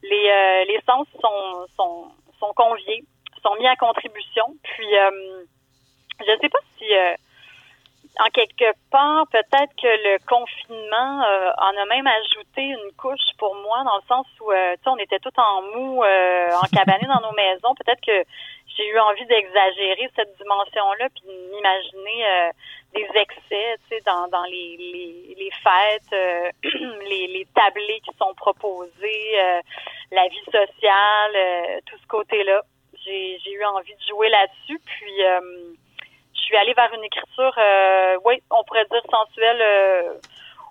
[0.03, 2.05] les, euh, les sens sont, sont,
[2.41, 3.05] sont conviés,
[3.43, 4.45] sont mis à contribution.
[4.65, 5.45] Puis euh,
[6.19, 6.85] je ne sais pas si
[8.21, 13.57] en quelque part, peut-être que le confinement euh, en a même ajouté une couche pour
[13.57, 17.21] moi, dans le sens où, euh, on était tout en mou, euh, en cabané dans
[17.21, 17.75] nos maisons.
[17.75, 18.23] Peut-être que
[18.77, 22.51] j'ai eu envie d'exagérer cette dimension-là, puis de m'imaginer euh,
[22.95, 26.55] des excès, tu sais, dans, dans les, les, les fêtes,
[27.09, 29.37] les, les tablés qui sont proposés,
[30.13, 32.63] la vie sociale, tout ce côté-là.
[33.05, 35.21] J'ai, j'ai eu envie de jouer là-dessus, puis
[36.45, 40.15] suis allée vers une écriture, euh, oui, on pourrait dire sensuelle euh,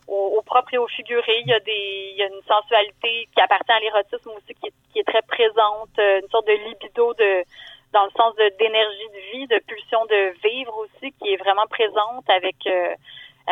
[0.08, 1.42] au, propre et au figuré.
[1.42, 4.68] Il y a des, il y a une sensualité qui appartient à l'érotisme aussi, qui
[4.68, 7.44] est, qui est, très présente, euh, une sorte de libido de
[7.94, 11.68] dans le sens de d'énergie de vie, de pulsion de vivre aussi, qui est vraiment
[11.68, 12.56] présente avec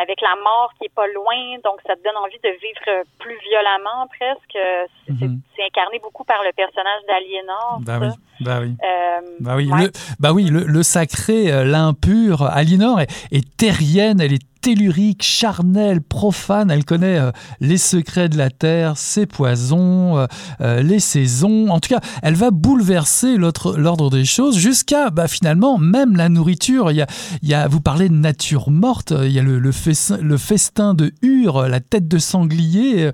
[0.00, 3.38] avec la mort qui est pas loin, donc ça te donne envie de vivre plus
[3.40, 4.58] violemment presque.
[5.06, 5.40] C'est mhm.
[5.60, 7.80] incarné beaucoup par le personnage d'Aliénor.
[7.82, 8.08] Ben oui,
[8.40, 8.74] bah oui.
[8.82, 12.42] Euh, bah oui, le, oui, le, le sacré, euh, l'impur.
[12.42, 16.70] Aliénor est, est terrienne, elle est tellurique, charnelle, profane.
[16.70, 20.26] Elle connaît euh, les secrets de la terre, ses poisons, euh,
[20.60, 21.68] euh, les saisons.
[21.68, 26.92] En tout cas, elle va bouleverser l'ordre des choses jusqu'à bah, finalement même la nourriture.
[26.92, 27.08] Il y, a,
[27.42, 29.12] il y a, vous parlez de nature morte.
[29.22, 33.10] Il y a le, festin, le festin de Hure, la tête de sanglier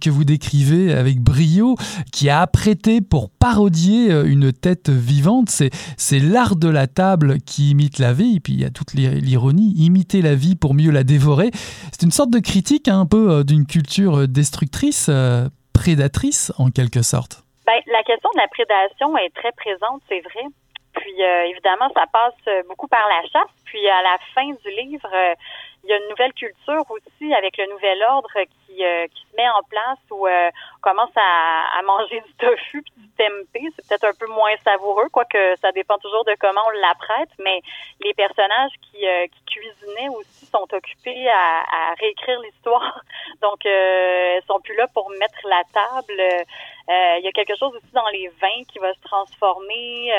[0.00, 1.76] que vous décrivez avec brio,
[2.12, 5.48] qui a apprêté pour parodier une tête vivante.
[5.96, 8.36] C'est l'art de la table qui imite la vie.
[8.36, 11.50] Et puis il y a toute l'ironie, imiter la vie pour mieux la dévorer.
[11.92, 16.70] C'est une sorte de critique hein, un peu euh, d'une culture destructrice, euh, prédatrice en
[16.70, 17.42] quelque sorte.
[17.66, 20.44] Ben, la question de la prédation est très présente, c'est vrai.
[20.92, 23.54] Puis euh, évidemment, ça passe beaucoup par la chasse.
[23.64, 25.08] Puis à la fin du livre,
[25.84, 29.36] il y a une nouvelle culture aussi avec le nouvel ordre qui, euh, qui se
[29.36, 33.68] met en place où euh, on commence à, à, manger du tofu puis du tempeh.
[33.74, 37.62] C'est peut-être un peu moins savoureux, quoique ça dépend toujours de comment on l'apprête, mais
[38.00, 43.00] les personnages qui, euh, qui cuisinaient aussi sont occupés à, à réécrire l'histoire.
[43.40, 46.22] Donc, euh, elles sont plus là pour mettre la table.
[46.88, 50.12] Il y a quelque chose aussi dans les vins qui va se transformer,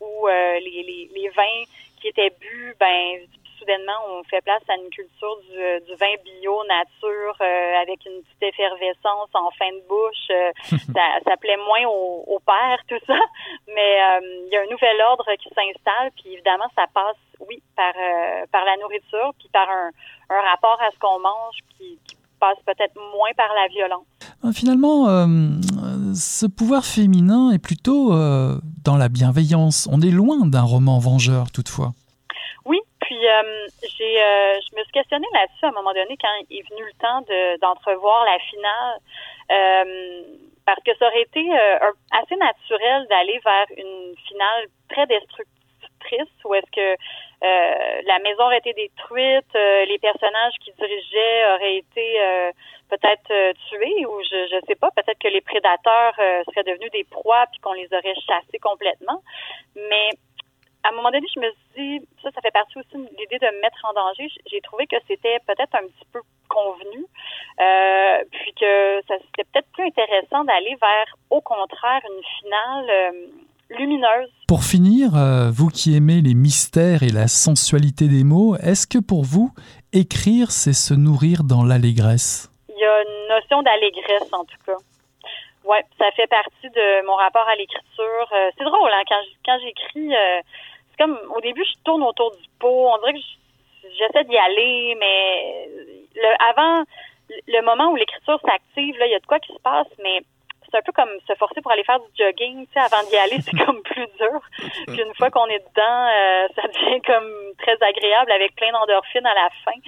[0.00, 1.64] où les, les, les vins
[2.00, 3.20] qui étaient bu, ben
[3.60, 8.00] soudainement, on fait place à une culture du, euh, du vin bio, nature, euh, avec
[8.06, 10.26] une petite effervescence en fin de bouche.
[10.32, 10.50] Euh,
[10.96, 13.20] ça, ça plaît moins au, au père, tout ça.
[13.68, 14.00] Mais
[14.46, 17.92] il y a un nouvel ordre qui s'installe, puis évidemment, ça passe, oui, par,
[18.50, 19.90] par la nourriture, puis par un,
[20.30, 24.06] un rapport à ce qu'on mange qui, qui passe peut-être moins par la violence.
[24.54, 25.06] Finalement,
[26.14, 29.88] ce pouvoir féminin est plutôt dans la bienveillance.
[29.92, 31.92] On est loin d'un roman vengeur, toutefois.
[33.10, 33.66] Puis euh,
[33.98, 36.92] j'ai, euh, je me suis questionnée là-dessus à un moment donné quand est venu le
[37.00, 38.98] temps de, d'entrevoir la finale,
[39.50, 40.22] euh,
[40.64, 41.44] parce que ça aurait été
[42.12, 46.94] assez naturel d'aller vers une finale très destructrice, où est-ce que
[47.42, 52.20] la maison aurait été détruite, les personnages qui dirigeaient auraient été
[52.90, 57.46] peut-être tués, ou je ne sais pas, peut-être que les prédateurs seraient devenus des proies
[57.50, 59.20] puis qu'on les aurait chassés complètement,
[59.74, 60.10] mais
[60.82, 63.38] à un moment donné, je me suis dit, ça, ça fait partie aussi de l'idée
[63.38, 64.28] de me mettre en danger.
[64.50, 67.06] J'ai trouvé que c'était peut-être un petit peu convenu,
[67.60, 73.78] euh, puis que ça c'était peut-être plus intéressant d'aller vers, au contraire, une finale euh,
[73.78, 74.30] lumineuse.
[74.48, 78.98] Pour finir, euh, vous qui aimez les mystères et la sensualité des mots, est-ce que
[78.98, 79.50] pour vous,
[79.92, 82.50] écrire, c'est se nourrir dans l'allégresse?
[82.68, 84.76] Il y a une notion d'allégresse, en tout cas.
[85.64, 88.26] Oui, ça fait partie de mon rapport à l'écriture.
[88.56, 90.10] c'est drôle, hein, quand, quand j'écris,
[91.00, 92.90] comme au début, je tourne autour du pot.
[92.92, 93.26] On dirait que
[93.98, 95.68] j'essaie d'y aller, mais
[96.14, 96.84] le, avant
[97.46, 100.20] le moment où l'écriture s'active, là, il y a de quoi qui se passe, mais
[100.70, 103.16] c'est un peu comme se forcer pour aller faire du jogging, tu sais, avant d'y
[103.16, 104.40] aller, c'est comme plus dur.
[104.88, 109.26] Puis une fois qu'on est dedans, euh, ça devient comme très agréable avec plein d'endorphines
[109.26, 109.78] à la fin.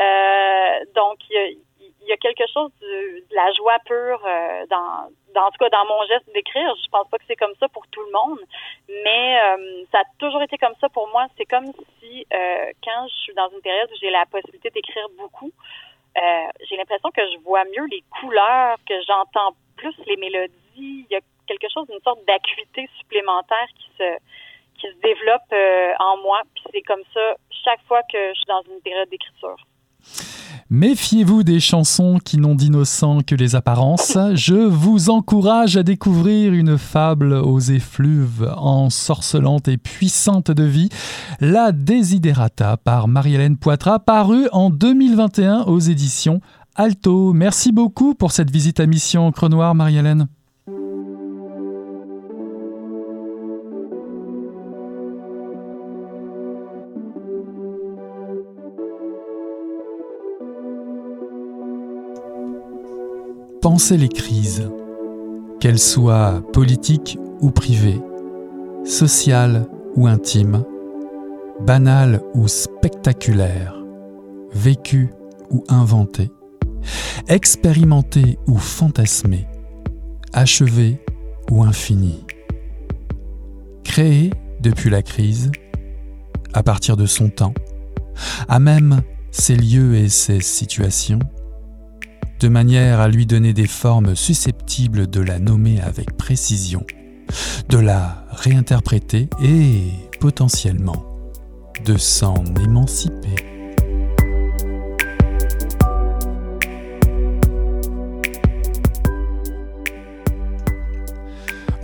[0.00, 1.58] Euh, donc, il
[2.04, 5.70] il y a quelque chose de, la joie pure euh, dans, dans en tout cas
[5.70, 6.74] dans mon geste d'écrire.
[6.84, 8.40] Je pense pas que c'est comme ça pour tout le monde,
[8.88, 11.26] mais euh, ça a toujours été comme ça pour moi.
[11.36, 11.66] C'est comme
[11.98, 15.52] si euh, quand je suis dans une période où j'ai la possibilité d'écrire beaucoup,
[16.68, 20.52] j'ai l'impression que je vois mieux les couleurs, que j'entends plus les mélodies.
[20.76, 24.16] Il y a quelque chose, une sorte d'acuité supplémentaire qui se
[24.78, 25.52] qui se développe
[26.00, 26.42] en moi.
[26.54, 29.56] Puis c'est comme ça chaque fois que je suis dans une période d'écriture.
[30.74, 34.16] Méfiez-vous des chansons qui n'ont d'innocent que les apparences.
[34.32, 40.88] Je vous encourage à découvrir une fable aux effluves ensorcelante et puissante de vie,
[41.40, 46.40] La Desiderata par Marie-Hélène Poitras, parue en 2021 aux éditions
[46.74, 47.34] Alto.
[47.34, 50.26] Merci beaucoup pour cette visite à Mission Crenoir, Marie-Hélène.
[63.72, 64.68] Pensez les crises,
[65.58, 68.02] qu'elles soient politiques ou privées,
[68.84, 70.62] sociales ou intimes,
[71.58, 73.74] banales ou spectaculaires,
[74.52, 75.08] vécues
[75.48, 76.30] ou inventées,
[77.28, 79.46] expérimentées ou fantasmées,
[80.34, 81.00] achevées
[81.50, 82.26] ou infinies.
[83.84, 85.50] Créées depuis la crise,
[86.52, 87.54] à partir de son temps,
[88.48, 91.20] à même ses lieux et ses situations,
[92.42, 96.84] de manière à lui donner des formes susceptibles de la nommer avec précision,
[97.68, 99.84] de la réinterpréter et,
[100.18, 101.04] potentiellement,
[101.84, 103.51] de s'en émanciper.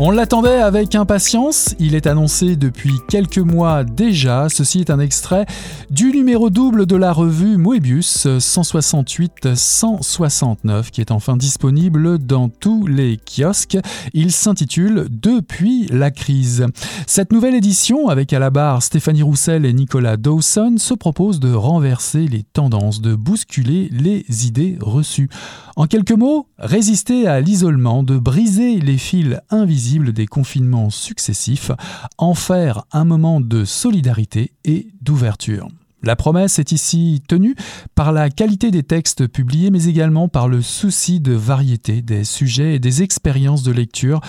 [0.01, 5.45] On l'attendait avec impatience, il est annoncé depuis quelques mois déjà, ceci est un extrait
[5.91, 13.17] du numéro double de la revue Moebius 168-169 qui est enfin disponible dans tous les
[13.17, 13.79] kiosques.
[14.15, 16.67] Il s'intitule Depuis la crise.
[17.09, 21.53] Cette nouvelle édition, avec à la barre Stéphanie Roussel et Nicolas Dawson, se propose de
[21.53, 25.29] renverser les tendances, de bousculer les idées reçues.
[25.75, 31.71] En quelques mots, résister à l'isolement, de briser les fils invisibles des confinements successifs,
[32.19, 35.69] en faire un moment de solidarité et d'ouverture.
[36.03, 37.57] La promesse est ici tenue
[37.95, 42.77] par la qualité des textes publiés, mais également par le souci de variété des sujets
[42.77, 44.21] et des expériences de lecture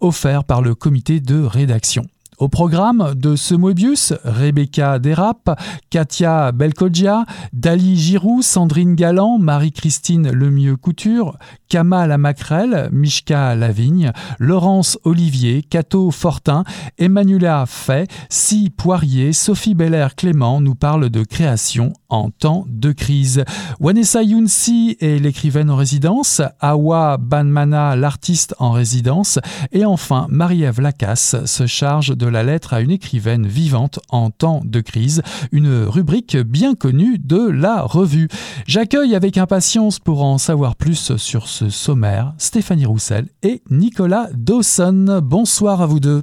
[0.00, 2.06] offerts par le comité de rédaction.
[2.38, 11.36] Au programme de ce Moebius, Rebecca Derap, Katia Belkogia, Dali Giroux, Sandrine Galland, Marie-Christine Lemieux-Couture,
[11.68, 16.64] Kamal Macrel, Mishka Lavigne, Laurence Olivier, Cato Fortin,
[16.98, 23.44] Emmanuela Fay, Si Poirier, Sophie Belair Clément nous parlent de création en temps de crise.
[23.80, 29.38] Wanessa Younsi est l'écrivaine en résidence, Awa Banmana l'artiste en résidence,
[29.72, 34.62] et enfin Marie-Ève Lacasse se charge de la lettre à une écrivaine vivante en temps
[34.64, 38.28] de crise, une rubrique bien connue de la revue.
[38.66, 45.20] J'accueille avec impatience pour en savoir plus sur ce sommaire Stéphanie Roussel et Nicolas Dawson.
[45.22, 46.22] Bonsoir à vous deux.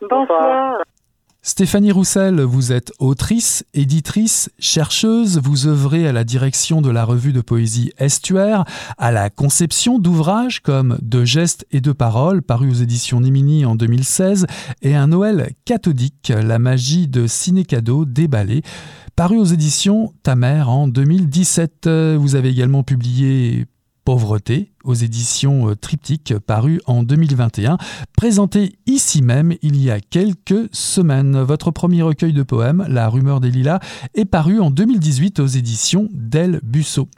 [0.00, 0.76] Bonsoir.
[1.42, 7.32] Stéphanie Roussel, vous êtes autrice, éditrice, chercheuse, vous œuvrez à la direction de la revue
[7.32, 8.64] de poésie Estuaire,
[8.98, 13.74] à la conception d'ouvrages comme De gestes et de paroles, paru aux éditions Nimini en
[13.74, 14.46] 2016,
[14.82, 18.60] et un Noël cathodique, la magie de Ciné-Cadeau déballé,
[19.16, 21.88] paru aux éditions Ta mère en 2017.
[22.18, 23.64] Vous avez également publié
[24.04, 27.78] Pauvreté aux éditions euh, Triptyque paru en 2021,
[28.16, 31.40] présenté ici même il y a quelques semaines.
[31.40, 33.80] Votre premier recueil de poèmes, La rumeur des lilas,
[34.14, 37.08] est paru en 2018 aux éditions Del Busso.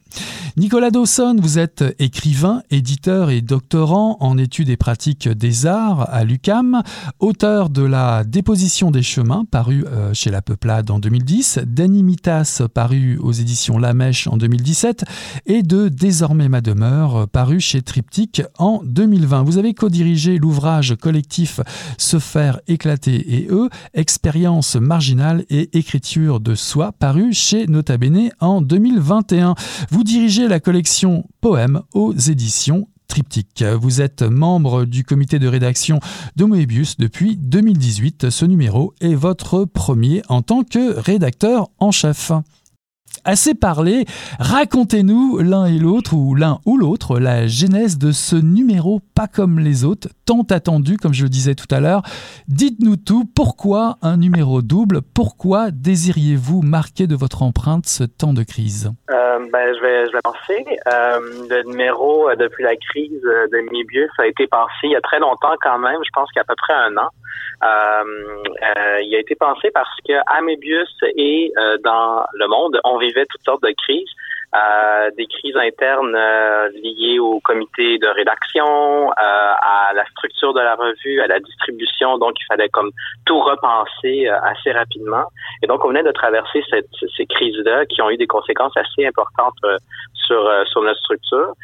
[0.59, 6.25] Nicolas Dawson, vous êtes écrivain, éditeur et doctorant en études et pratiques des arts à
[6.25, 6.83] l'UCAM,
[7.21, 13.19] auteur de La déposition des chemins, paru euh, chez La Peuplade en 2010, d'Animitas, paru
[13.19, 15.05] aux éditions La Mèche en 2017,
[15.47, 19.43] et de Désormais ma demeure, paru chez Triptyque en 2020.
[19.43, 21.61] Vous avez co-dirigé l'ouvrage collectif
[21.99, 28.31] Se faire éclater et eux, expérience marginale et écriture de soi, paru chez Nota Bene
[28.41, 29.55] en 2021.
[29.91, 33.63] Vous dirigez la collection Poèmes aux éditions Triptyque.
[33.63, 36.01] Vous êtes membre du comité de rédaction
[36.37, 38.31] de Moebius depuis 2018.
[38.31, 42.33] Ce numéro est votre premier en tant que rédacteur en chef.
[43.25, 44.05] Assez parlé,
[44.41, 49.61] racontez-nous l'un et l'autre, ou l'un ou l'autre, la genèse de ce numéro pas comme
[49.61, 52.03] les autres, tant attendu, comme je le disais tout à l'heure.
[52.49, 55.03] Dites-nous tout, pourquoi un numéro double?
[55.15, 58.91] Pourquoi désiriez-vous marquer de votre empreinte ce temps de crise?
[59.11, 60.65] Euh, ben, je, vais, je vais penser.
[60.93, 65.01] Euh, le numéro euh, depuis la crise de Mébius a été pensé il y a
[65.01, 67.09] très longtemps quand même, je pense qu'il y a à peu près un an.
[67.65, 71.53] Euh, il a été pensé parce que à Mébius et
[71.85, 74.11] dans le monde, on vivait toutes sortes de crises.
[74.55, 80.61] Euh, des crises internes euh, liées au comité de rédaction, euh, à la structure de
[80.61, 82.19] la revue, à la distribution.
[82.19, 82.91] Donc, il fallait comme
[83.25, 85.25] tout repenser assez rapidement.
[85.63, 89.07] Et donc, on venait de traverser cette, ces crises-là qui ont eu des conséquences assez
[89.07, 89.57] importantes
[90.13, 91.55] sur, sur notre structure.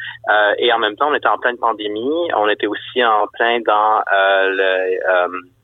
[0.57, 2.31] et en même temps, on était en pleine pandémie.
[2.35, 5.58] On était aussi en plein dans le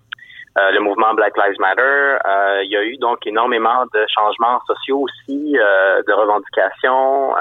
[0.58, 1.82] euh, le mouvement Black Lives Matter.
[1.82, 7.34] Euh, il y a eu donc énormément de changements sociaux aussi, euh, de revendications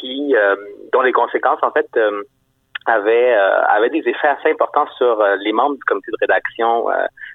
[0.00, 0.34] qui,
[0.92, 1.86] dont les conséquences en fait
[2.86, 3.34] avaient,
[3.68, 6.88] avaient des effets assez importants sur les membres du comité de rédaction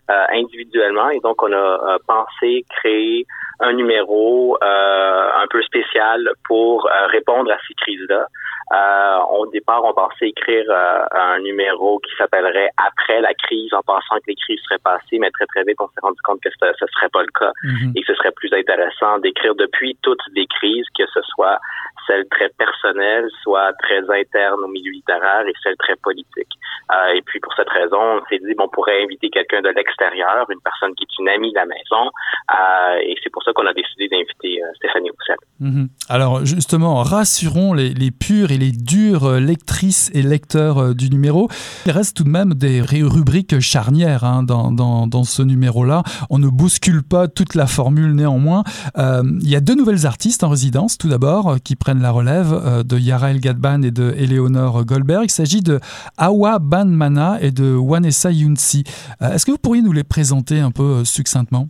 [0.08, 1.10] individuellement.
[1.10, 3.26] Et donc on a pensé créer
[3.62, 8.26] un numéro un peu spécial pour répondre à ces crises-là.
[8.72, 13.82] Euh, au départ, on pensait écrire euh, un numéro qui s'appellerait Après la crise, en
[13.82, 16.49] pensant que les crises seraient passées, mais très très vite, on s'est rendu compte que
[16.49, 17.93] ce ne serait pas le cas mhm.
[17.95, 21.57] et que ce serait plus intéressant d'écrire depuis toutes les crises, que ce soit
[22.05, 26.53] celles très personnelles, soit très internes au milieu littéraire et celles très politiques.
[26.91, 29.70] Euh, et puis pour cette raison, on s'est dit, bon, on pourrait inviter quelqu'un de
[29.70, 32.09] l'extérieur, une personne qui est une amie de la maison,
[32.51, 35.38] euh, et c'est pour ça qu'on a décidé d'inviter euh, Stéphanie Roussel.
[35.59, 35.89] Mhm.
[36.09, 41.10] Alors justement, rassurons les, les purs et les dures euh, lectrices et lecteurs euh, du
[41.10, 41.49] numéro.
[41.86, 46.03] Il reste tout de même des rubriques charnières hein, dans, dans, ce numéro-là.
[46.30, 48.64] On ne bouscule pas toute la formule néanmoins.
[48.97, 52.84] Euh, il y a deux nouvelles artistes en résidence, tout d'abord, qui prennent la relève
[52.84, 55.26] de Yara El Gadban et de Eleonore Goldberg.
[55.26, 55.80] Il s'agit de
[56.18, 58.84] Awa Banmana et de Wanessa Younsi.
[59.22, 61.70] Est-ce que vous pourriez nous les présenter un peu succinctement?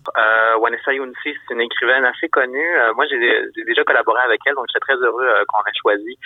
[0.59, 2.77] Wanessa Younsi, c'est une écrivaine assez connue.
[2.95, 6.17] moi, j'ai déjà collaboré avec elle, donc je suis très heureux qu'on ait choisi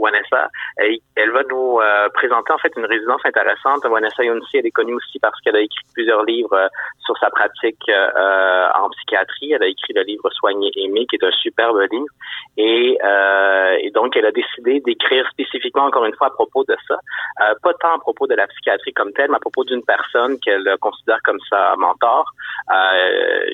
[0.00, 0.50] Vanessa.
[0.82, 3.84] Et elle va nous euh, présenter en fait une résidence intéressante.
[3.84, 6.68] Vanessa Yunsi, elle est connue aussi parce qu'elle a écrit plusieurs livres euh,
[7.04, 9.52] sur sa pratique euh, en psychiatrie.
[9.52, 12.06] Elle a écrit le livre Soigner aimer, qui est un superbe livre.
[12.56, 16.98] Et donc, elle a décidé d'écrire spécifiquement, encore une fois, à propos de ça.
[17.62, 20.68] pas tant à propos de la psychiatrie comme telle, mais à propos d'une personne qu'elle
[20.80, 22.32] considère comme sa mentor,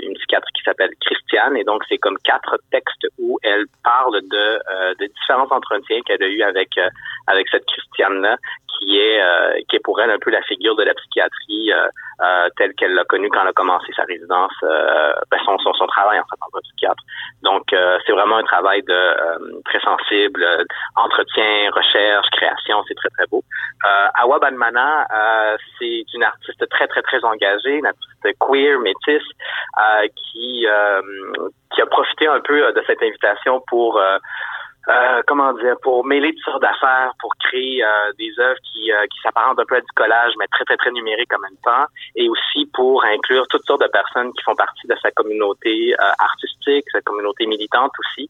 [0.02, 1.56] une psychiatre qui s'appelle Christiane.
[1.56, 6.28] Et donc, c'est comme quatre textes où elle parle de, de différents entretiens qu'elle a
[6.28, 6.88] eu avec euh,
[7.26, 8.36] avec cette Christiane là
[8.78, 11.70] qui est euh, qui est pour elle un peu la figure de la psychiatrie
[12.20, 15.86] euh, telle qu'elle l'a connue quand elle a commencé sa résidence, ben son, son, son
[15.86, 17.02] travail en fait en psychiatre.
[17.42, 20.44] Donc c'est vraiment un travail de très sensible,
[20.96, 23.42] entretien, recherche, création, c'est très très beau.
[24.14, 25.06] Awa Banmana,
[25.78, 29.28] c'est une artiste très très très engagée, une artiste queer, métisse,
[30.16, 30.66] qui
[31.74, 34.00] qui a profité un peu de cette invitation pour
[34.88, 39.06] euh, comment dire, pour mêler toutes sortes d'affaires, pour créer euh, des œuvres qui, euh,
[39.06, 41.86] qui s'apparentent un peu à du collage, mais très, très, très numérique en même temps,
[42.16, 46.84] et aussi pour inclure toutes sortes de personnes qui font partie de sa communauté artistique,
[46.92, 48.28] sa communauté militante aussi.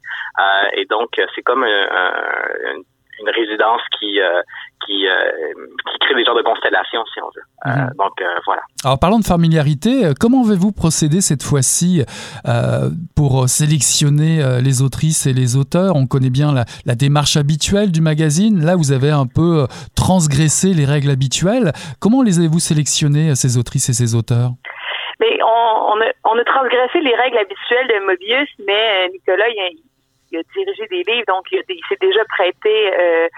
[0.76, 2.84] et donc, c'est comme un, une
[3.28, 4.42] résidence qui, euh,
[4.84, 5.30] qui, euh,
[5.90, 7.42] qui, crée des genres de constellations, si on veut.
[7.66, 7.92] Euh, mhm.
[7.98, 8.12] donc,
[8.46, 8.62] voilà.
[8.84, 12.04] Alors, parlant de familiarité, comment avez-vous procédé cette fois-ci
[13.16, 15.96] pour sélectionner les autrices et les auteurs?
[15.96, 18.64] On connaît bien la, la, démarche habituelle du magazine.
[18.64, 21.72] Là, vous avez un peu transgressé les règles habituelles.
[22.00, 24.50] Comment les avez-vous sélectionnés, ces autrices et ces auteurs?
[25.20, 29.78] Mais on, on, a, on, a, transgressé les règles habituelles de Mobius, mais Nicolas, il,
[30.34, 33.28] il a dirigé des livres, donc il, s'est déjà prêté euh,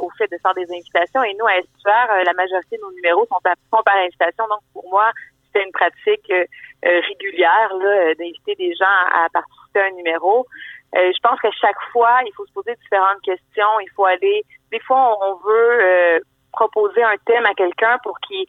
[0.00, 1.22] au fait de faire des invitations.
[1.22, 4.44] Et nous, à Estuaire, euh, la majorité de nos numéros sont, par invitation.
[4.48, 5.10] Donc, pour moi,
[5.46, 6.44] c'était une pratique euh,
[6.82, 7.70] régulière
[8.18, 10.46] d'inviter des gens à, participer à un numéro.
[10.94, 13.80] je pense qu'à chaque fois, il faut se poser différentes questions.
[13.80, 14.42] Il faut aller.
[14.72, 16.20] Des fois, on, veut
[16.56, 18.44] proposer un thème à quelqu'un pour qu'il,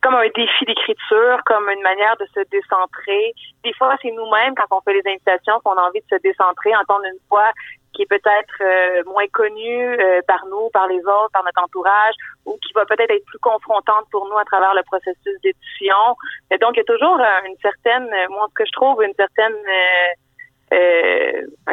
[0.00, 3.34] comme un défi d'écriture, comme une manière de se décentrer.
[3.62, 6.74] Des fois, c'est nous-mêmes, quand on fait les invitations, qu'on a envie de se décentrer,
[6.74, 7.52] entendre une voix
[7.94, 12.14] qui est peut-être euh, moins connue euh, par nous, par les autres, par notre entourage,
[12.46, 16.16] ou qui va peut-être être plus confrontante pour nous à travers le processus d'édition.
[16.60, 19.52] Donc, il y a toujours euh, une certaine, moi, ce que je trouve, une certaine
[19.52, 20.12] euh,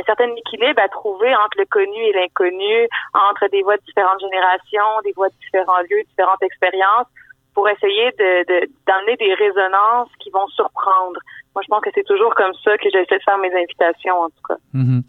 [0.06, 5.02] certain équilibre à trouver entre le connu et l'inconnu, entre des voix de différentes générations,
[5.04, 7.08] des voix de différents lieux, différentes expériences,
[7.54, 11.20] pour essayer de d'emmener des résonances qui vont surprendre.
[11.56, 14.28] Moi, je pense que c'est toujours comme ça que j'essaie de faire mes invitations, en
[14.28, 14.58] tout cas.
[14.74, 15.04] Mhm.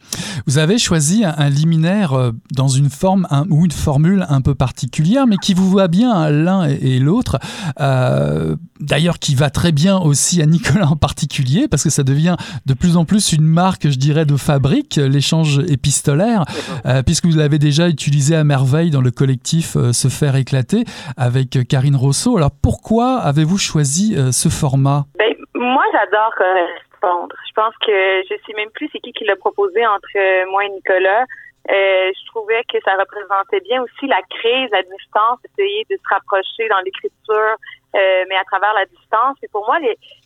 [0.46, 5.26] Vous avez choisi un, liminaire euh, dans une forme ou une formule un peu particulière,
[5.26, 7.38] mais qui vous voit bien l'un et, l'autre.
[7.80, 12.36] Euh, d'ailleurs, qui va très bien aussi à Nicolas en particulier, parce que ça devient
[12.64, 16.44] de plus en plus une marque, je dirais, de fabrique, l'échange épistolaire,
[16.86, 20.84] euh, puisque vous l'avez déjà utilisé à merveille dans le collectif Se faire éclater
[21.16, 22.36] avec Karine Rousseau.
[22.36, 25.06] Alors, pourquoi avez-vous choisi ce format?
[25.18, 25.35] Ben,
[25.66, 27.36] moi, j'adore correspondre.
[27.48, 30.70] Je pense que je sais même plus c'est qui qui l'a proposé entre moi et
[30.70, 31.24] Nicolas.
[31.68, 36.08] Euh, je trouvais que ça représentait bien aussi la crise, la distance, essayer de se
[36.08, 37.56] rapprocher dans l'écriture,
[37.96, 39.36] euh, mais à travers la distance.
[39.42, 39.78] Et pour moi,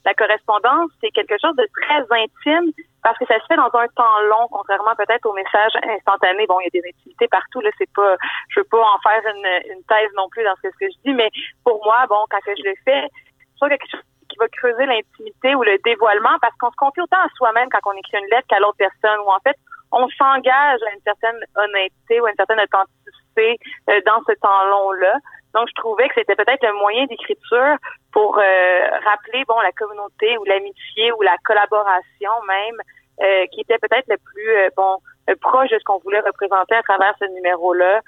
[0.04, 2.72] la correspondance, c'est quelque chose de très intime
[3.02, 6.46] parce que ça se fait dans un temps long, contrairement peut-être aux messages instantanés.
[6.46, 7.60] Bon, il y a des activités partout.
[7.62, 8.16] Là, c'est pas,
[8.50, 11.14] je veux pas en faire une, une thèse non plus dans ce que je dis,
[11.14, 11.30] mais
[11.64, 13.08] pour moi, bon, quand je le fais,
[13.56, 17.20] c'est quelque chose qui va creuser l'intimité ou le dévoilement parce qu'on se confie autant
[17.20, 19.56] à soi-même quand on écrit une lettre qu'à l'autre personne ou en fait
[19.92, 23.58] on s'engage à une certaine honnêteté ou à une certaine authenticité
[23.88, 25.14] euh, dans ce temps long-là.
[25.54, 27.76] Donc, je trouvais que c'était peut-être un moyen d'écriture
[28.12, 32.78] pour euh, rappeler, bon, la communauté ou l'amitié ou la collaboration même,
[33.20, 34.98] euh, qui était peut-être le plus, bon,
[35.40, 38.00] proche de ce qu'on voulait représenter à travers ce numéro-là.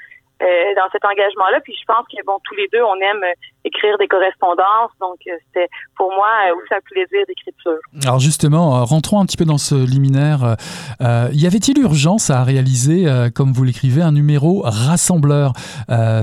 [0.42, 1.60] Euh, dans cet engagement-là.
[1.62, 3.32] Puis je pense que bon, tous les deux, on aime euh,
[3.64, 4.90] écrire des correspondances.
[5.00, 6.26] Donc euh, c'était pour moi
[6.56, 7.78] aussi un plaisir d'écriture.
[8.02, 10.56] Alors justement, rentrons un petit peu dans ce liminaire.
[11.00, 15.52] y avait-il urgence à réaliser, comme vous l'écrivez, un numéro rassembleur,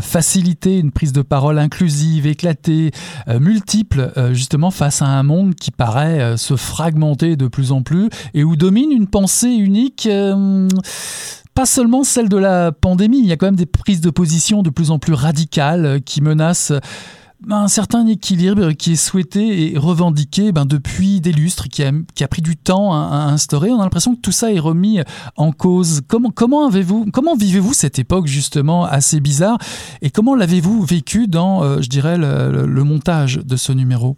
[0.01, 2.91] faciliter une prise de parole inclusive, éclatée,
[3.28, 8.43] multiple, justement face à un monde qui paraît se fragmenter de plus en plus et
[8.43, 10.09] où domine une pensée unique
[11.60, 14.64] pas seulement celle de la pandémie, il y a quand même des prises de position
[14.64, 16.72] de plus en plus radicales euh, qui menacent
[17.45, 22.28] ben, un certain équilibre qui est souhaité et revendiqué ben, depuis des lustres, qui a,
[22.30, 23.72] pris du temps à, instaurer.
[23.72, 25.01] On a l'impression que tout ça est remis
[25.36, 25.99] en cause.
[26.07, 29.57] Comment, avez-vous, comment vivez-vous cette époque justement assez bizarre?
[30.01, 34.16] Et comment l'avez-vous vécu dans, euh, je dirais, le, montage de ce numéro?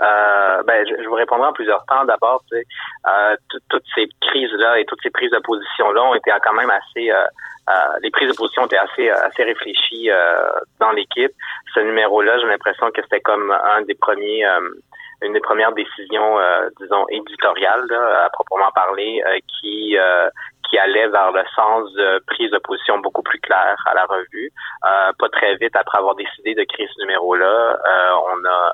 [0.00, 2.04] Euh, ben, je, je, vous répondrai en plusieurs temps.
[2.04, 2.66] D'abord, tu sais,
[3.08, 3.36] euh,
[3.68, 7.10] toutes ces crises-là et toutes ces prises de position-là ont été quand même assez...
[7.10, 7.24] Euh,
[7.68, 11.32] euh les prises de position étaient assez assez réfléchies euh, dans l'équipe.
[11.74, 14.44] Ce numéro-là, j'ai l'impression que c'était comme un des premiers,
[15.22, 16.38] une des premières décisions,
[16.80, 19.96] disons éditoriales à proprement parler, qui
[20.68, 24.50] qui allait vers le sens de prise de position beaucoup plus claire à la revue.
[24.84, 28.72] Euh, pas très vite après avoir décidé de créer ce numéro-là, euh, on a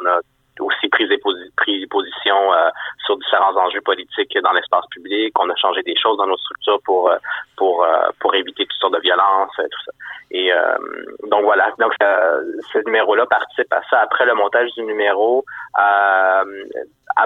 [0.00, 0.20] on a
[0.60, 2.68] aussi pris des, positions euh,
[3.04, 5.32] sur différents enjeux politiques dans l'espace public.
[5.38, 7.16] On a changé des choses dans nos structures pour euh,
[7.56, 9.92] pour euh, pour éviter toutes sortes de violences, tout ça.
[10.32, 10.50] Et
[11.30, 11.70] donc voilà.
[11.78, 14.00] Donc ce numéro-là participe à ça.
[14.00, 16.44] Après le montage du numéro, à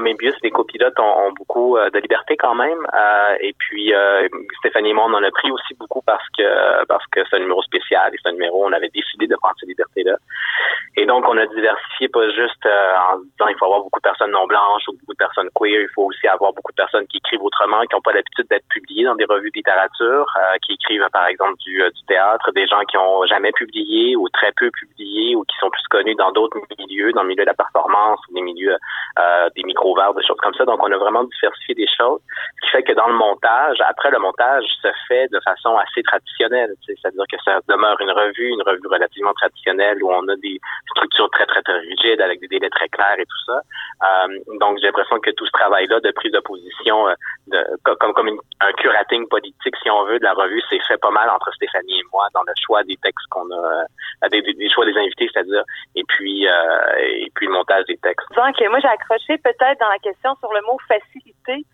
[0.01, 2.87] Mébius, les copilotes ont, beaucoup de liberté quand même.
[3.41, 3.93] et puis
[4.59, 7.41] Stéphanie et moi, on en a pris aussi beaucoup parce que parce que c'est un
[7.41, 10.17] numéro spécial et c'est un numéro on avait décidé de prendre ces libertés-là.
[10.97, 14.33] Et donc on a diversifié pas juste en disant il faut avoir beaucoup de personnes
[14.33, 15.83] non blanches ou beaucoup de personnes queer.
[15.83, 18.67] Il faut aussi avoir beaucoup de personnes qui écrivent autrement, qui n'ont pas l'habitude d'être
[18.69, 22.51] publiées dans des revues de littérature, euh, qui écrivent par exemple du, euh, du théâtre,
[22.53, 26.15] des gens qui ont jamais publié ou très peu publié ou qui sont plus connus
[26.15, 28.77] dans d'autres milieux, dans le milieu de la performance ou des milieux
[29.19, 30.65] euh, des micro-verts, des choses comme ça.
[30.65, 32.21] Donc on a vraiment diversifié des choses,
[32.61, 36.03] ce qui fait que dans le montage, après le montage se fait de façon assez
[36.03, 40.61] traditionnelle, c'est-à-dire que ça demeure une revue, une revue relativement traditionnelle où on a des
[40.91, 43.61] structures très très très rigides avec des délais très clairs et tout ça.
[44.05, 48.29] Euh, donc j'ai l'impression que tout ce travail-là de prise de position, euh, comme comme
[48.61, 52.01] un curating politique, si on veut, de la revue, c'est fait pas mal entre Stéphanie
[52.01, 53.85] et moi dans le choix des textes qu'on a,
[54.25, 55.63] euh, des, des, choix des invités, c'est-à-dire,
[55.95, 58.27] et puis et puis le montage des textes.
[58.35, 61.65] Donc moi j'ai accroché peut-être dans la question sur le mot facilité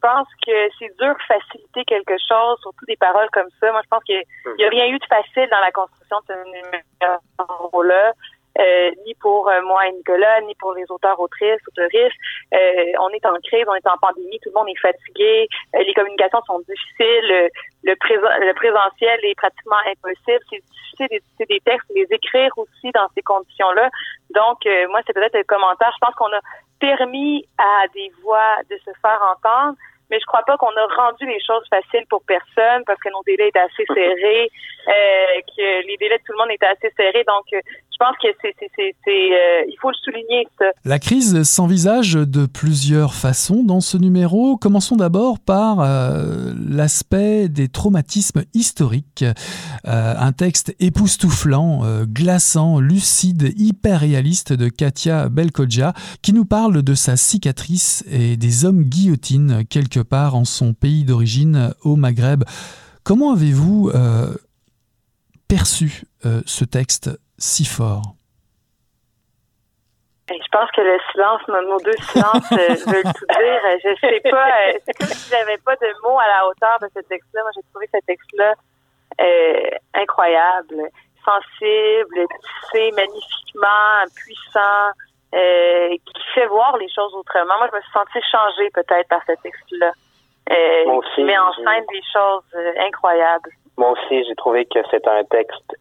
[0.00, 3.70] je pense que c'est dur faciliter quelque chose, surtout des paroles comme ça.
[3.70, 4.22] Moi, je pense qu'il
[4.58, 8.12] n'y a rien eu de facile dans la construction de ce numéro-là.
[8.58, 12.16] Euh, ni pour euh, moi et Nicolas, ni pour les auteurs, autrices, autoristes.
[12.52, 15.94] Euh, on est en crise, on est en pandémie, tout le monde est fatigué, les
[15.94, 17.48] communications sont difficiles,
[17.84, 20.44] le, le, présentiel est pratiquement impossible.
[20.50, 23.88] C'est difficile d'éditer des textes, les écrire aussi dans ces conditions-là.
[24.34, 24.58] Donc,
[24.90, 25.92] moi, c'est peut-être un commentaire.
[25.94, 26.40] Je pense qu'on a
[26.80, 29.76] permis à des voix de se faire entendre,
[30.10, 33.22] mais je crois pas qu'on a rendu les choses faciles pour personne parce que nos
[33.24, 34.50] délais étaient assez serrés,
[34.88, 37.24] euh, que les délais de tout le monde étaient assez serrés.
[37.24, 37.46] Donc,
[38.00, 40.48] pense que euh, faut le souligner.
[40.84, 44.56] La crise s'envisage de plusieurs façons dans ce numéro.
[44.56, 49.24] Commençons d'abord par euh, l'aspect des traumatismes historiques.
[49.86, 55.92] Euh, un texte époustouflant, glaçant, lucide, hyper réaliste de Katia Belkodja
[56.22, 61.04] qui nous parle de sa cicatrice et des hommes guillotines quelque part en son pays
[61.04, 62.44] d'origine au Maghreb.
[63.04, 63.90] Comment avez-vous
[65.48, 66.04] perçu
[66.46, 67.10] ce texte
[67.40, 68.14] si fort?
[70.30, 73.62] Je pense que le silence, nos deux silences euh, veulent tout dire.
[73.82, 76.86] Je sais pas, euh, c'est comme si j'avais pas de mots à la hauteur de
[76.94, 77.42] ce texte-là.
[77.42, 78.54] Moi, j'ai trouvé ce texte-là
[79.20, 80.88] euh, incroyable,
[81.24, 82.26] sensible,
[82.62, 84.94] tissé magnifiquement, puissant,
[85.32, 87.58] qui fait voir les choses autrement.
[87.58, 89.90] Moi, je me suis sentie changée peut-être par ce texte-là.
[91.14, 93.50] qui met en scène des choses incroyables.
[93.76, 95.74] Moi aussi, j'ai trouvé que c'est un texte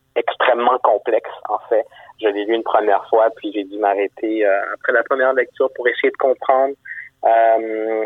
[0.50, 1.86] extrêmement complexe, en fait.
[2.22, 5.70] Je l'ai lu une première fois, puis j'ai dû m'arrêter euh, après la première lecture
[5.76, 6.74] pour essayer de comprendre
[7.26, 8.06] euh,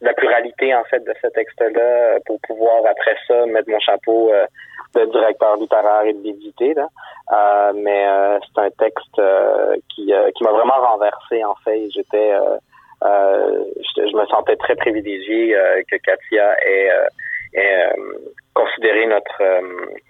[0.00, 4.46] la pluralité, en fait, de ce texte-là, pour pouvoir, après ça, mettre mon chapeau euh,
[4.94, 6.74] de directeur littéraire et de l'éditer.
[6.78, 8.06] Euh, mais
[8.42, 9.20] c'est un texte
[9.88, 11.90] qui, qui m'a vraiment renversé, en fait.
[11.90, 12.32] J'étais...
[13.02, 15.54] Je, me sentais très privilégié
[15.88, 16.90] que Katia ait
[17.56, 17.92] euh,
[18.58, 19.60] considérer notre euh,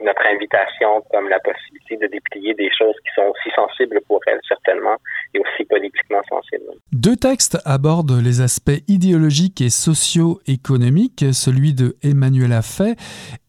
[0.00, 4.40] notre invitation comme la possibilité de déplier des choses qui sont aussi sensibles pour elle
[4.48, 4.96] certainement
[5.34, 6.72] et aussi politiquement sensibles.
[6.92, 12.94] Deux textes abordent les aspects idéologiques et socio-économiques, celui de Emmanuel Affay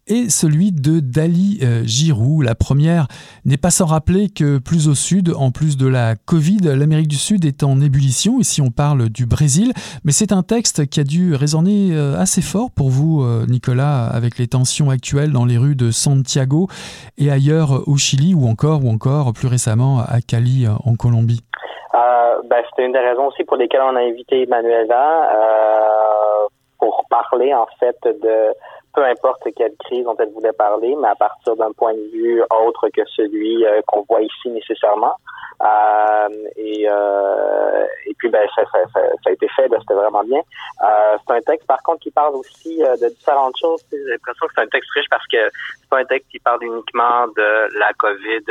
[0.09, 2.41] et celui de Dali euh, Giroux.
[2.41, 3.07] La première
[3.45, 7.15] n'est pas sans rappeler que plus au sud, en plus de la Covid, l'Amérique du
[7.15, 8.39] Sud est en ébullition.
[8.39, 9.71] Ici, on parle du Brésil,
[10.03, 14.07] mais c'est un texte qui a dû résonner euh, assez fort pour vous, euh, Nicolas,
[14.07, 16.67] avec les tensions actuelles dans les rues de Santiago
[17.17, 21.41] et ailleurs au Chili ou encore, ou encore plus récemment à Cali en Colombie.
[22.49, 25.29] Ben, C'était une des raisons aussi pour lesquelles on a invité Emmanuela
[26.79, 28.53] pour parler en fait de
[28.93, 32.41] peu importe quelle crise dont elle voulait parler, mais à partir d'un point de vue
[32.49, 35.15] autre que celui euh, qu'on voit ici nécessairement.
[35.61, 40.39] Euh, et, euh, et puis ben ça, ça, ça, a été fait, c'était vraiment bien.
[40.39, 43.83] Euh, c'est un texte par contre qui parle aussi de différentes choses.
[43.91, 45.37] J'ai l'impression que c'est un texte riche parce que
[45.81, 48.45] c'est pas un texte qui parle uniquement de la COVID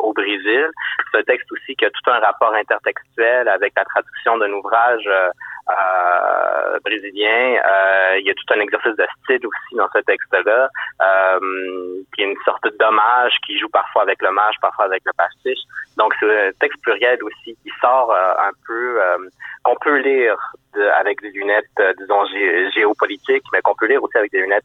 [0.00, 0.70] au Brésil.
[1.12, 5.06] C'est un texte aussi qui a tout un rapport intertextuel avec la traduction d'un ouvrage
[5.70, 7.56] euh, brésilien.
[7.56, 10.68] Euh, il y a tout un exercice de style aussi dans ce texte-là,
[11.00, 11.38] euh,
[12.14, 15.64] qui est une sorte d'hommage qui joue parfois avec l'hommage, parfois avec le pastiche.
[15.96, 19.00] Donc c'est un texte pluriel aussi qui sort un peu,
[19.62, 20.36] qu'on peut lire
[20.98, 22.26] avec des lunettes, disons,
[22.74, 24.64] géopolitiques, mais qu'on peut lire aussi avec des lunettes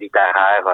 [0.00, 0.68] littéraires,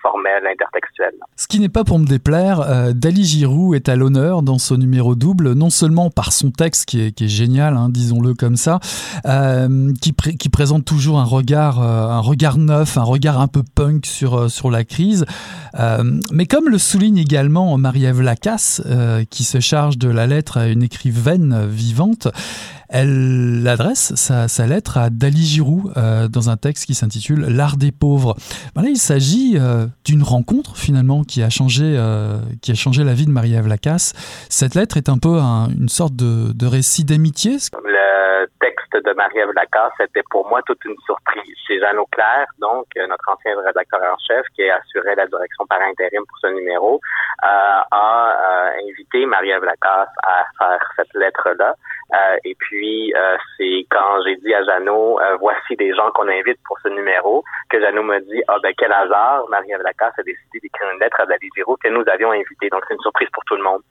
[0.00, 1.18] formelles, intertextuelles.
[1.34, 2.60] Ce qui n'est pas pour me déplaire,
[2.94, 7.08] Dali Giroux est à l'honneur dans ce numéro double, non seulement par son texte qui
[7.08, 8.80] est génial, Hein, disons-le comme ça,
[9.26, 14.06] euh, qui, présente toujours un regard, euh, un regard neuf, un regard un peu punk
[14.06, 15.24] sur, euh, sur la crise.
[16.32, 18.82] mais comme le souligne également Marie-Ève Lacasse,
[19.30, 22.28] qui se charge de la lettre à une écrivaine vivante,
[22.88, 28.36] elle adresse sa, lettre à Dali Giroux dans un texte qui s'intitule L'art des pauvres.
[28.74, 29.58] Ben il s'agit
[30.04, 31.98] d'une rencontre finalement qui a changé,
[32.62, 34.12] qui a changé la vie de Marie-Ève Lacasse.
[34.48, 39.52] Cette lettre est un peu une sorte de, de récit d'amitié le texte de Marie-Ève
[39.54, 41.56] Lacasse était pour moi toute une surprise.
[41.66, 45.66] C'est Jeanne Auclair, donc euh, notre ancien rédacteur en chef, qui a assuré la direction
[45.66, 47.00] par intérim pour ce numéro,
[47.44, 51.74] euh, a euh, invité Marie-Ève Lacasse à faire cette lettre-là.
[52.44, 53.12] Et puis,
[53.56, 57.80] c'est quand j'ai dit à Jeannot, voici des gens qu'on invite pour ce numéro, que
[57.80, 61.26] Jeannot me dit, ah ben quel hasard, Marie-Ève Lacasse a décidé d'écrire une lettre à
[61.26, 62.68] David Giraud que nous avions invité.
[62.70, 63.82] Donc, c'est une surprise pour tout le monde.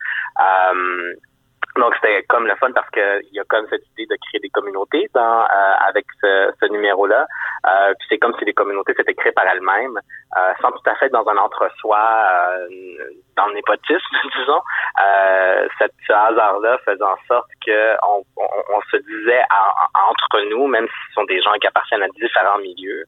[1.76, 4.39] Donc c'était comme le fun parce que il y a comme cette idée de créer
[4.39, 5.43] des communautés euh,
[5.88, 7.28] avec ce, ce numéro-là.
[7.67, 9.99] Euh, puis c'est comme si les communautés s'étaient créées par elles-mêmes,
[10.38, 12.67] euh, sans tout à fait dans un entre-soi, euh,
[13.36, 14.61] dans le népotisme, disons.
[15.05, 19.43] Euh, cette, ce hasard-là faisait en sorte que on, on, se disait
[20.09, 23.03] entre nous, même si ce sont des gens qui appartiennent à différents milieux,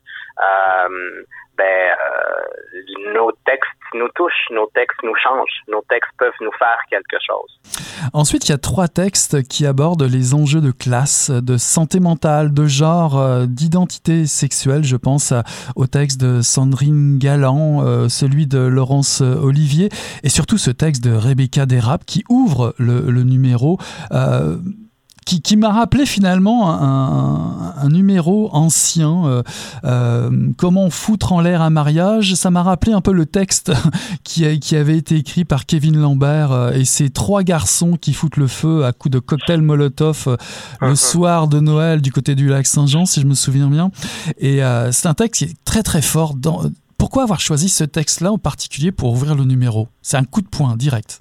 [1.58, 6.80] ben, euh, nos textes nous touchent, nos textes nous changent, nos textes peuvent nous faire
[6.90, 7.87] quelque chose.
[8.14, 12.54] Ensuite, il y a trois textes qui abordent les enjeux de classe, de santé mentale,
[12.54, 14.84] de genre, euh, d'identité sexuelle.
[14.84, 15.34] Je pense
[15.76, 19.90] au texte de Sandrine Galland, euh, celui de Laurence Olivier,
[20.24, 23.80] et surtout ce texte de Rebecca Derap qui ouvre le, le numéro.
[25.28, 29.44] Qui, qui m'a rappelé finalement un, un numéro ancien, euh,
[29.84, 32.36] euh, Comment foutre en l'air un mariage.
[32.36, 33.74] Ça m'a rappelé un peu le texte
[34.24, 38.38] qui, qui avait été écrit par Kevin Lambert euh, et ces trois garçons qui foutent
[38.38, 40.38] le feu à coups de cocktail Molotov
[40.80, 43.92] le soir de Noël du côté du lac Saint-Jean, si je me souviens bien.
[44.38, 44.62] Et
[44.92, 46.36] c'est un texte qui est très très fort.
[46.36, 46.62] Dans...
[46.98, 49.90] Pourquoi avoir choisi ce texte-là en particulier pour ouvrir le numéro?
[50.02, 51.20] C'est un coup de poing direct.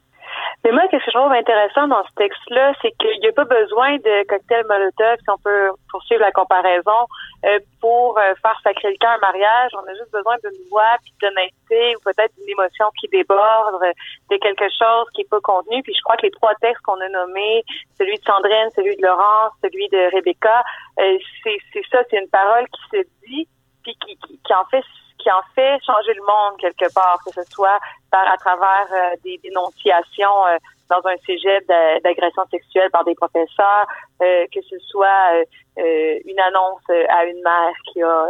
[0.64, 0.82] Mais moi,
[1.16, 5.30] trouve intéressant dans ce texte-là, c'est qu'il n'y a pas besoin de cocktail Molotov, si
[5.30, 7.08] on peut poursuivre la comparaison,
[7.46, 9.70] euh, pour euh, faire sacrifier un mariage.
[9.74, 13.80] On a juste besoin d'une voix, puis d'honnêteté, ou peut-être d'une émotion qui déborde,
[14.30, 15.82] de quelque chose qui n'est pas contenu.
[15.82, 17.64] Puis je crois que les trois textes qu'on a nommés,
[17.96, 20.62] celui de Sandrine, celui de Laurence, celui de Rebecca,
[21.00, 23.48] euh, c'est ça, c'est une parole qui se dit,
[23.82, 24.84] puis qui, en fait
[25.18, 27.78] qui en fait changer le monde quelque part, que ce soit
[28.10, 30.56] par à travers euh, des dénonciations euh,
[30.91, 31.61] dans un sujet
[32.05, 33.87] d'agression sexuelle par des professeurs,
[34.22, 35.45] euh, que ce soit
[35.76, 38.26] une annonce à une mère qui a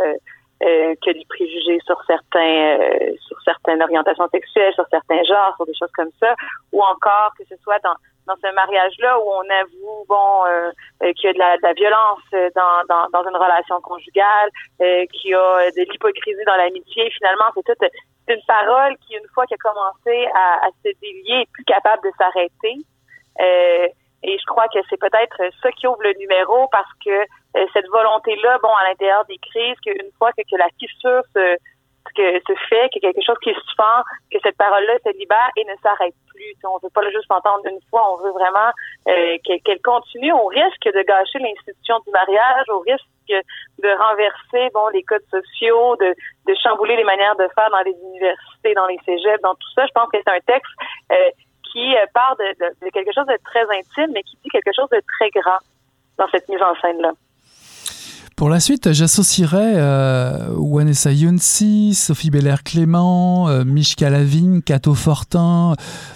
[0.61, 2.79] que des préjugés sur certains
[3.27, 6.35] sur certaines orientations sexuelles, sur certains genres, sur des choses comme ça,
[6.73, 7.95] ou encore que ce soit dans
[8.27, 10.71] dans ce mariage-là où on avoue bon euh,
[11.03, 13.81] euh, qu'il y a de la, de la violence euh, dans, dans, dans, une relation
[13.81, 14.51] conjugale,
[14.83, 17.11] euh, qu'il y a de l'hypocrisie dans l'amitié.
[17.11, 17.83] Finalement, c'est toute
[18.29, 22.11] une parole qui, une fois qu'elle a commencé à, se délier, est plus capable de
[22.18, 22.77] s'arrêter.
[23.41, 23.89] Euh,
[24.22, 27.24] et je crois que c'est peut-être ça qui ouvre le numéro parce que
[27.72, 31.57] cette volonté-là, bon, à l'intérieur des crises, qu'une fois que, que la fissure se
[32.17, 34.03] que ce fait, qu'il y a quelque chose qui fend,
[34.33, 36.55] que cette parole-là se libère et ne s'arrête plus.
[36.64, 38.71] On ne veut pas juste entendre une fois, on veut vraiment
[39.09, 40.33] euh, qu'elle continue.
[40.33, 45.97] On risque de gâcher l'institution du mariage, au risque de renverser bon les codes sociaux,
[45.97, 46.14] de,
[46.47, 49.87] de chambouler les manières de faire dans les universités, dans les cégeps, dans tout ça.
[49.87, 50.73] Je pense que c'est un texte
[51.12, 51.31] euh,
[51.73, 55.03] qui euh, part de quelque chose de très intime, mais qui dit quelque chose de
[55.19, 55.59] très grand
[56.19, 57.12] dans cette mise en scène-là.
[58.37, 65.72] Pour la suite, j'associerai euh, Vanessa Yunsi, Sophie Belair-Clément, euh, Mishka Lavigne, Cato Fortin,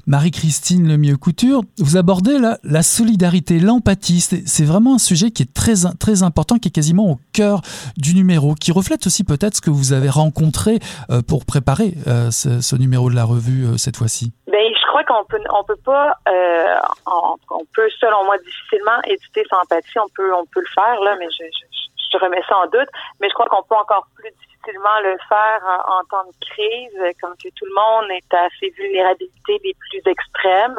[0.07, 1.63] Marie-Christine Lemieux-Couture.
[1.79, 4.21] Vous abordez la, la solidarité, l'empathie.
[4.21, 7.63] C'est vraiment un sujet qui est très, très important, qui est quasiment au cœur
[7.97, 10.79] du numéro, qui reflète aussi peut-être ce que vous avez rencontré
[11.11, 14.35] euh, pour préparer euh, ce, ce, numéro de la revue euh, cette fois-ci.
[14.47, 16.75] Ben, je crois qu'on peut, on peut pas, euh,
[17.07, 19.99] on, on, peut selon moi difficilement éditer sans empathie.
[19.99, 21.70] On peut, on peut le faire là, mais je, je
[22.13, 22.89] je remets ça en doute,
[23.21, 27.33] mais je crois qu'on peut encore plus difficilement le faire en, temps de crise, quand
[27.43, 30.79] que tout le monde est à ses vulnérabilités les plus extrêmes.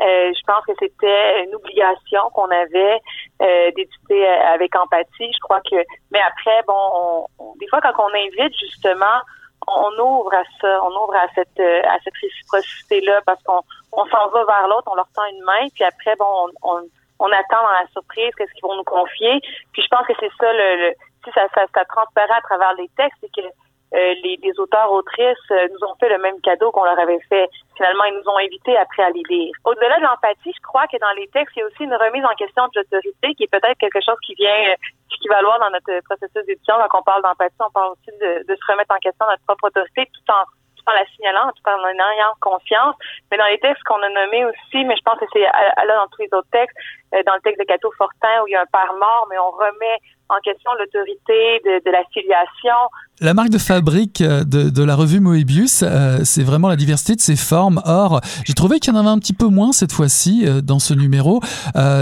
[0.00, 3.00] Euh, je pense que c'était une obligation qu'on avait
[3.42, 5.30] euh, d'éditer avec empathie.
[5.32, 5.76] Je crois que,
[6.10, 9.20] mais après, bon, on, des fois quand on invite justement,
[9.68, 13.60] on ouvre à ça, on ouvre à cette à cette réciprocité là parce qu'on
[13.92, 16.88] on s'en va vers l'autre, on leur tend une main, puis après, bon, on, on
[17.20, 19.40] on attend dans la surprise qu'est-ce qu'ils vont nous confier.
[19.72, 20.92] Puis je pense que c'est ça le,
[21.24, 23.46] si ça, ça, ça transparaît à travers les textes, c'est que
[23.92, 27.18] euh, les, les, auteurs autrices euh, nous ont fait le même cadeau qu'on leur avait
[27.28, 27.50] fait.
[27.76, 29.52] Finalement, ils nous ont invités après à les lire.
[29.64, 32.24] Au-delà de l'empathie, je crois que dans les textes, il y a aussi une remise
[32.24, 34.76] en question de l'autorité qui est peut-être quelque chose qui vient euh,
[35.20, 36.76] qui va valoir dans notre processus d'édition.
[36.88, 39.66] Quand on parle d'empathie, on parle aussi de, de, se remettre en question notre propre
[39.66, 40.44] autorité tout en
[40.90, 42.96] en la signalant, tout en ayant confiance.
[43.30, 46.08] Mais dans les textes qu'on a nommés aussi, mais je pense que c'est là dans
[46.08, 46.76] tous les autres textes,
[47.14, 49.36] euh, dans le texte de Cato Fortin où il y a un père mort, mais
[49.38, 52.76] on remet en question l'autorité de, de, la filiation.
[53.20, 57.20] La marque de fabrique euh, de, la revue Moebius, euh, c'est vraiment la diversité de
[57.20, 57.82] ses formes.
[57.84, 60.94] Or, j'ai trouvé qu'il y en avait un petit peu moins cette fois-ci dans ce
[60.94, 61.40] numéro.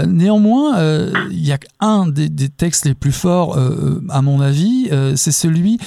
[0.05, 0.77] Néanmoins,
[1.31, 5.79] il y a un des, textes les plus forts, à mon avis, c'est celui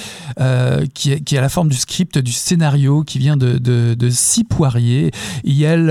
[0.93, 4.43] qui, qui a la forme du script, du scénario, qui vient de, de, de Six
[4.43, 5.11] Poirier.
[5.43, 5.89] Et elle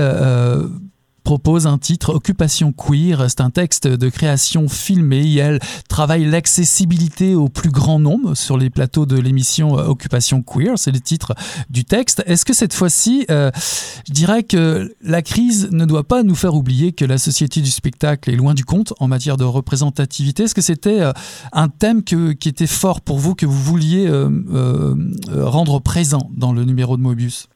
[1.23, 3.25] propose un titre Occupation queer.
[3.29, 5.35] C'est un texte de création filmée.
[5.35, 5.59] Elle
[5.89, 10.77] travaille l'accessibilité au plus grand nombre sur les plateaux de l'émission euh, Occupation queer.
[10.77, 11.33] C'est le titre
[11.69, 12.23] du texte.
[12.25, 13.51] Est-ce que cette fois-ci, euh,
[14.07, 17.71] je dirais que la crise ne doit pas nous faire oublier que la société du
[17.71, 20.43] spectacle est loin du compte en matière de représentativité?
[20.43, 21.11] Est-ce que c'était euh,
[21.51, 24.09] un thème qui était fort pour vous, que vous vouliez
[25.31, 27.47] rendre présent dans le numéro de Mobius?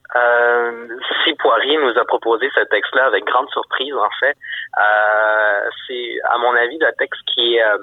[1.35, 4.35] Poirier nous a proposé ce texte-là avec grande surprise, en fait.
[4.79, 7.77] Euh, c'est, à mon avis, le texte qui euh,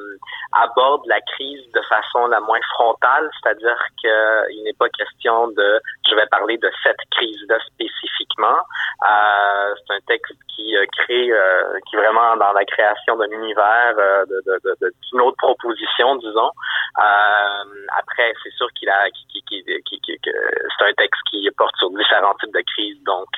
[0.53, 6.15] aborde la crise de façon la moins frontale, c'est-à-dire qu'il n'est pas question de, je
[6.15, 8.59] vais parler de cette crise-là spécifiquement.
[9.07, 13.95] Euh, c'est un texte qui euh, crée, euh, qui vraiment dans la création d'un univers,
[13.99, 16.51] euh, de, de, de, d'une autre proposition, disons.
[17.97, 19.05] après, c'est sûr qu'il a,
[20.79, 23.29] c'est un texte qui porte sur différents types de crises, donc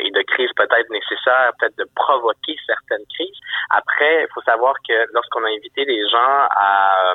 [0.00, 3.38] et de crises peut-être nécessaires, peut-être de provoquer certaines crises.
[3.70, 7.14] Après, il faut savoir que lorsqu'on a invité les gens à,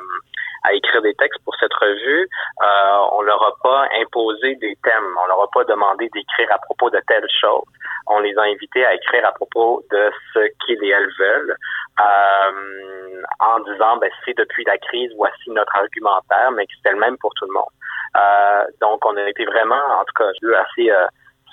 [0.63, 2.29] à écrire des textes pour cette revue,
[2.61, 6.57] euh, on leur a pas imposé des thèmes, on leur a pas demandé d'écrire à
[6.59, 7.65] propos de telle chose.
[8.07, 11.55] On les a invités à écrire à propos de ce qu'ils et elles veulent,
[11.99, 16.99] euh, en disant, ben, c'est depuis la crise, voici notre argumentaire, mais que c'était le
[16.99, 17.73] même pour tout le monde.
[18.15, 20.91] Euh, donc, on a été vraiment, en tout cas, je assez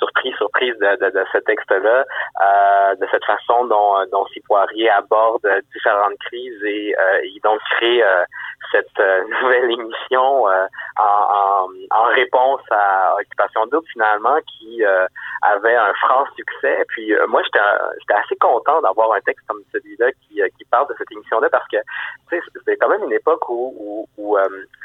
[0.01, 5.47] euh, surpris, surprise de, de, ce texte-là, euh, de cette façon dont, dont Poirier aborde
[5.73, 8.25] différentes crises et euh, il donc crée euh,
[8.73, 10.47] cette euh, nouvelle émission
[10.99, 14.83] en, en, réponse à Occupation Double finalement qui
[15.43, 16.85] avait un franc succès.
[16.89, 17.61] Puis moi, j'étais
[18.01, 21.67] j'étais assez content d'avoir un texte comme celui-là qui, qui parle de cette émission-là parce
[21.69, 21.77] que
[22.31, 24.39] c'était quand même une époque où, où, où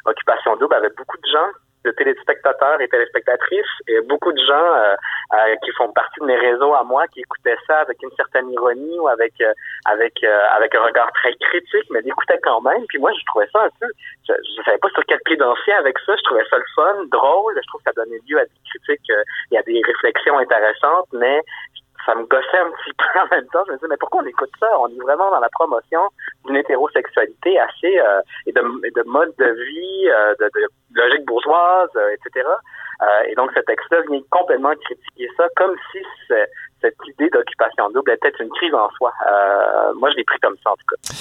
[0.05, 1.49] Occupation Double avait beaucoup de gens
[1.85, 4.95] de téléspectateurs et téléspectatrices et beaucoup de gens euh,
[5.33, 8.49] euh, qui font partie de mes réseaux à moi qui écoutaient ça avec une certaine
[8.51, 9.53] ironie ou avec euh,
[9.85, 12.85] avec avec un regard très critique mais l'écoutaient quand même.
[12.89, 13.87] Puis moi je trouvais ça un peu
[14.27, 16.15] je, je savais pas sur quel pied danser avec ça.
[16.17, 17.53] Je trouvais ça le fun drôle.
[17.55, 19.11] Je trouve que ça donnait lieu à des critiques
[19.51, 21.41] il y a des réflexions intéressantes mais
[22.05, 23.63] ça me gossait un petit peu en même temps.
[23.67, 24.67] Je me disais, mais pourquoi on écoute ça?
[24.79, 26.01] On est vraiment dans la promotion
[26.45, 31.89] d'une hétérosexualité assez euh, et, de, de, mode de vie, euh, de, de, logique bourgeoise,
[31.95, 32.47] euh, etc.
[33.27, 35.99] et donc, ce texte-là vient complètement critiquer ça, comme si
[36.81, 39.11] cette idée d'occupation double était une crise en soi.
[39.95, 41.13] moi, je l'ai pris comme ça, en tout cas.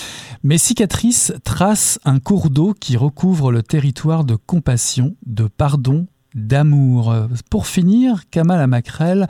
[0.44, 7.12] Mes cicatrices tracent un cours d'eau qui recouvre le territoire de compassion, de pardon, d'amour.
[7.50, 9.26] Pour finir, Kamal Makrel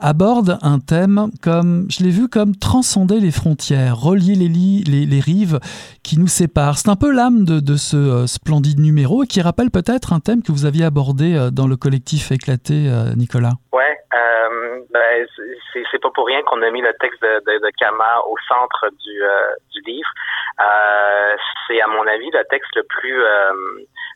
[0.00, 5.20] aborde un thème comme, je l'ai vu comme transcender les frontières, relier les, les, les
[5.20, 5.58] rives
[6.02, 6.78] qui nous séparent.
[6.78, 10.52] C'est un peu l'âme de, ce euh, splendide numéro qui rappelle peut-être un thème que
[10.52, 13.54] vous aviez abordé euh, dans le collectif éclaté, euh, Nicolas.
[13.72, 13.96] Ouais,
[14.90, 15.26] ben,
[15.72, 19.80] c'est pas pour rien qu'on a mis le texte de, de, Kama au centre du
[19.86, 20.08] livre.
[21.68, 23.22] c'est à mon avis le texte le plus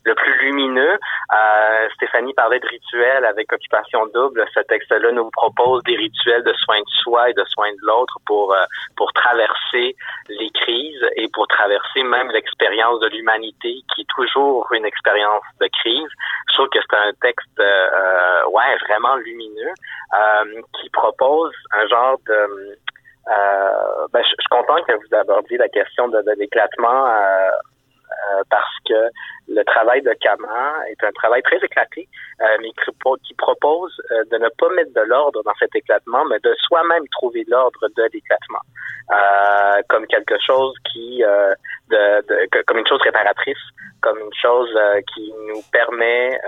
[0.04, 0.98] le plus lumineux.
[1.32, 4.44] Euh, Stéphanie parlait de rituels avec occupation double.
[4.54, 8.18] Ce texte-là nous propose des rituels de soins de soi et de soins de l'autre
[8.26, 8.64] pour euh,
[8.96, 9.96] pour traverser
[10.28, 15.68] les crises et pour traverser même l'expérience de l'humanité qui est toujours une expérience de
[15.80, 16.08] crise.
[16.50, 19.74] Je trouve que c'est un texte euh, ouais vraiment lumineux
[20.14, 22.78] euh, qui propose un genre de
[24.12, 27.50] ben, je, suis content que vous abordiez la question de, de l'éclatement euh,
[28.50, 29.10] parce que
[29.48, 32.08] le travail de Kama est un travail très éclaté,
[32.40, 36.38] euh, mais qui, propose euh, de ne pas mettre de l'ordre dans cet éclatement, mais
[36.42, 38.60] de soi-même trouver l'ordre de l'éclatement,
[39.88, 41.22] comme quelque chose qui,
[41.90, 43.58] de, comme une chose réparatrice,
[44.00, 44.70] comme une chose
[45.14, 46.38] qui nous permet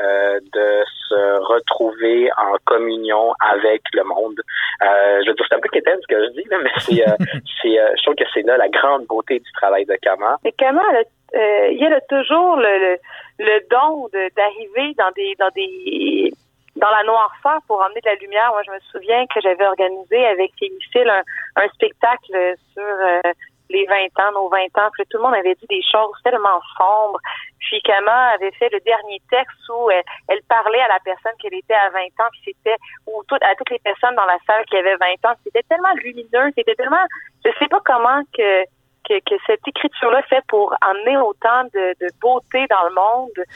[0.54, 4.40] de se retrouver en communion avec le monde.
[4.80, 7.04] je veux dire, c'est un peu quétaine ce que je dis, mais c'est,
[7.62, 10.38] c'est, je trouve que c'est là la grande beauté du travail de Kama.
[10.44, 10.82] Mais Kama,
[11.34, 12.98] euh, il y a toujours le,
[13.70, 16.32] don d'arriver dans des dans des
[16.76, 18.50] dans la noirceur pour emmener de la lumière.
[18.50, 21.22] Moi, je me souviens que j'avais organisé avec Félicile un,
[21.56, 23.20] un spectacle sur euh,
[23.70, 26.60] les 20 ans, nos 20 ans, puis tout le monde avait dit des choses tellement
[26.76, 27.18] sombres.
[27.58, 31.74] Puis Kama avait fait le dernier texte où elle, parlait à la personne qu'elle était
[31.74, 34.76] à 20 ans, puis c'était ou tout, à toutes les personnes dans la salle qui
[34.76, 37.04] avaient 20 ans, c'était tellement lumineux, c'était tellement
[37.44, 38.64] je sais pas comment que
[39.08, 43.46] que, cette écriture-là fait pour amener autant de, beauté dans le monde.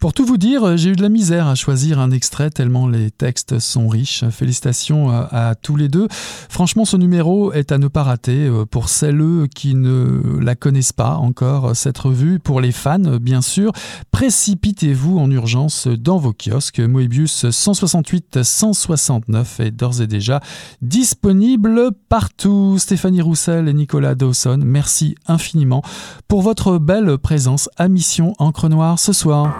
[0.00, 3.10] Pour tout vous dire, j'ai eu de la misère à choisir un extrait tellement les
[3.10, 4.24] textes sont riches.
[4.30, 6.08] Félicitations à, tous les deux.
[6.10, 9.18] Franchement, ce numéro est à ne pas rater euh, pour celles
[9.54, 12.38] qui ne la connaissent pas encore, cette revue.
[12.38, 13.72] Pour les fans, bien sûr,
[14.12, 16.80] précipitez-vous en urgence dans vos kiosques.
[16.80, 20.40] Moebius 168-169 est d'ores et déjà
[20.82, 22.76] disponible partout.
[22.78, 25.82] Stéphanie Roussel et Nicolas Dawson, merci infiniment
[26.28, 29.54] pour votre belle présence à Mission Encre Noire ce soir.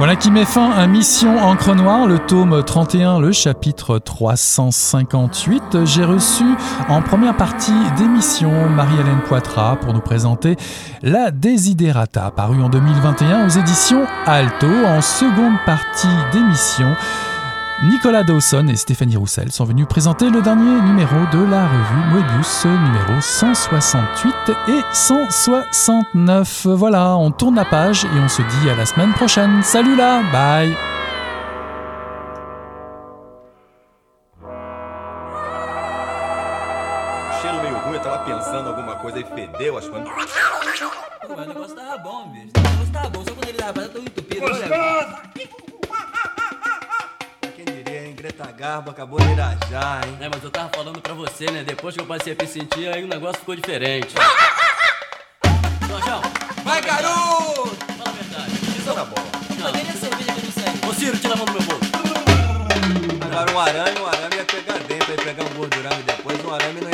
[0.00, 5.84] Voilà qui met fin à Mission Encre Noire, le tome 31, le chapitre 358.
[5.84, 6.44] J'ai reçu
[6.88, 10.56] en première partie d'émission Marie-Hélène Poitras pour nous présenter
[11.02, 14.68] La Desiderata, paru en 2021 aux éditions Alto.
[14.86, 16.96] En seconde partie d'émission,
[17.82, 22.66] Nicolas Dawson et Stéphanie Roussel sont venus présenter le dernier numéro de la revue Moebius,
[22.66, 24.34] numéro 168
[24.68, 26.66] et 169.
[26.66, 29.62] Voilà, on tourne la page et on se dit à la semaine prochaine.
[29.62, 30.76] Salut là, bye
[38.26, 39.96] pensando alguma coisa fedeu, acho que.
[39.96, 40.00] o
[41.46, 42.52] negócio tava bom, bicho.
[42.54, 44.40] O negócio tava bom, só quando ele tava tão entupido.
[44.40, 45.59] Gostoso!
[48.60, 50.18] Garbo acabou de irajar, hein?
[50.20, 51.64] É, mas eu tava falando pra você, né?
[51.64, 54.14] Depois que eu passei a me sentir, aí o negócio ficou diferente.
[55.88, 56.20] Jorjão!
[56.62, 57.74] Vai, garoto!
[57.96, 58.52] Fala a verdade.
[58.52, 59.14] Isso tá bom.
[59.58, 59.72] Não.
[59.72, 60.90] Cadê a cerveja que eu não sei?
[60.90, 61.90] Ô, Ciro, tira a mão do meu bolso.
[63.24, 66.80] Agora um arame, um arame ia pegar dentro, ia pegar um gordurame depois, um arame
[66.82, 66.89] não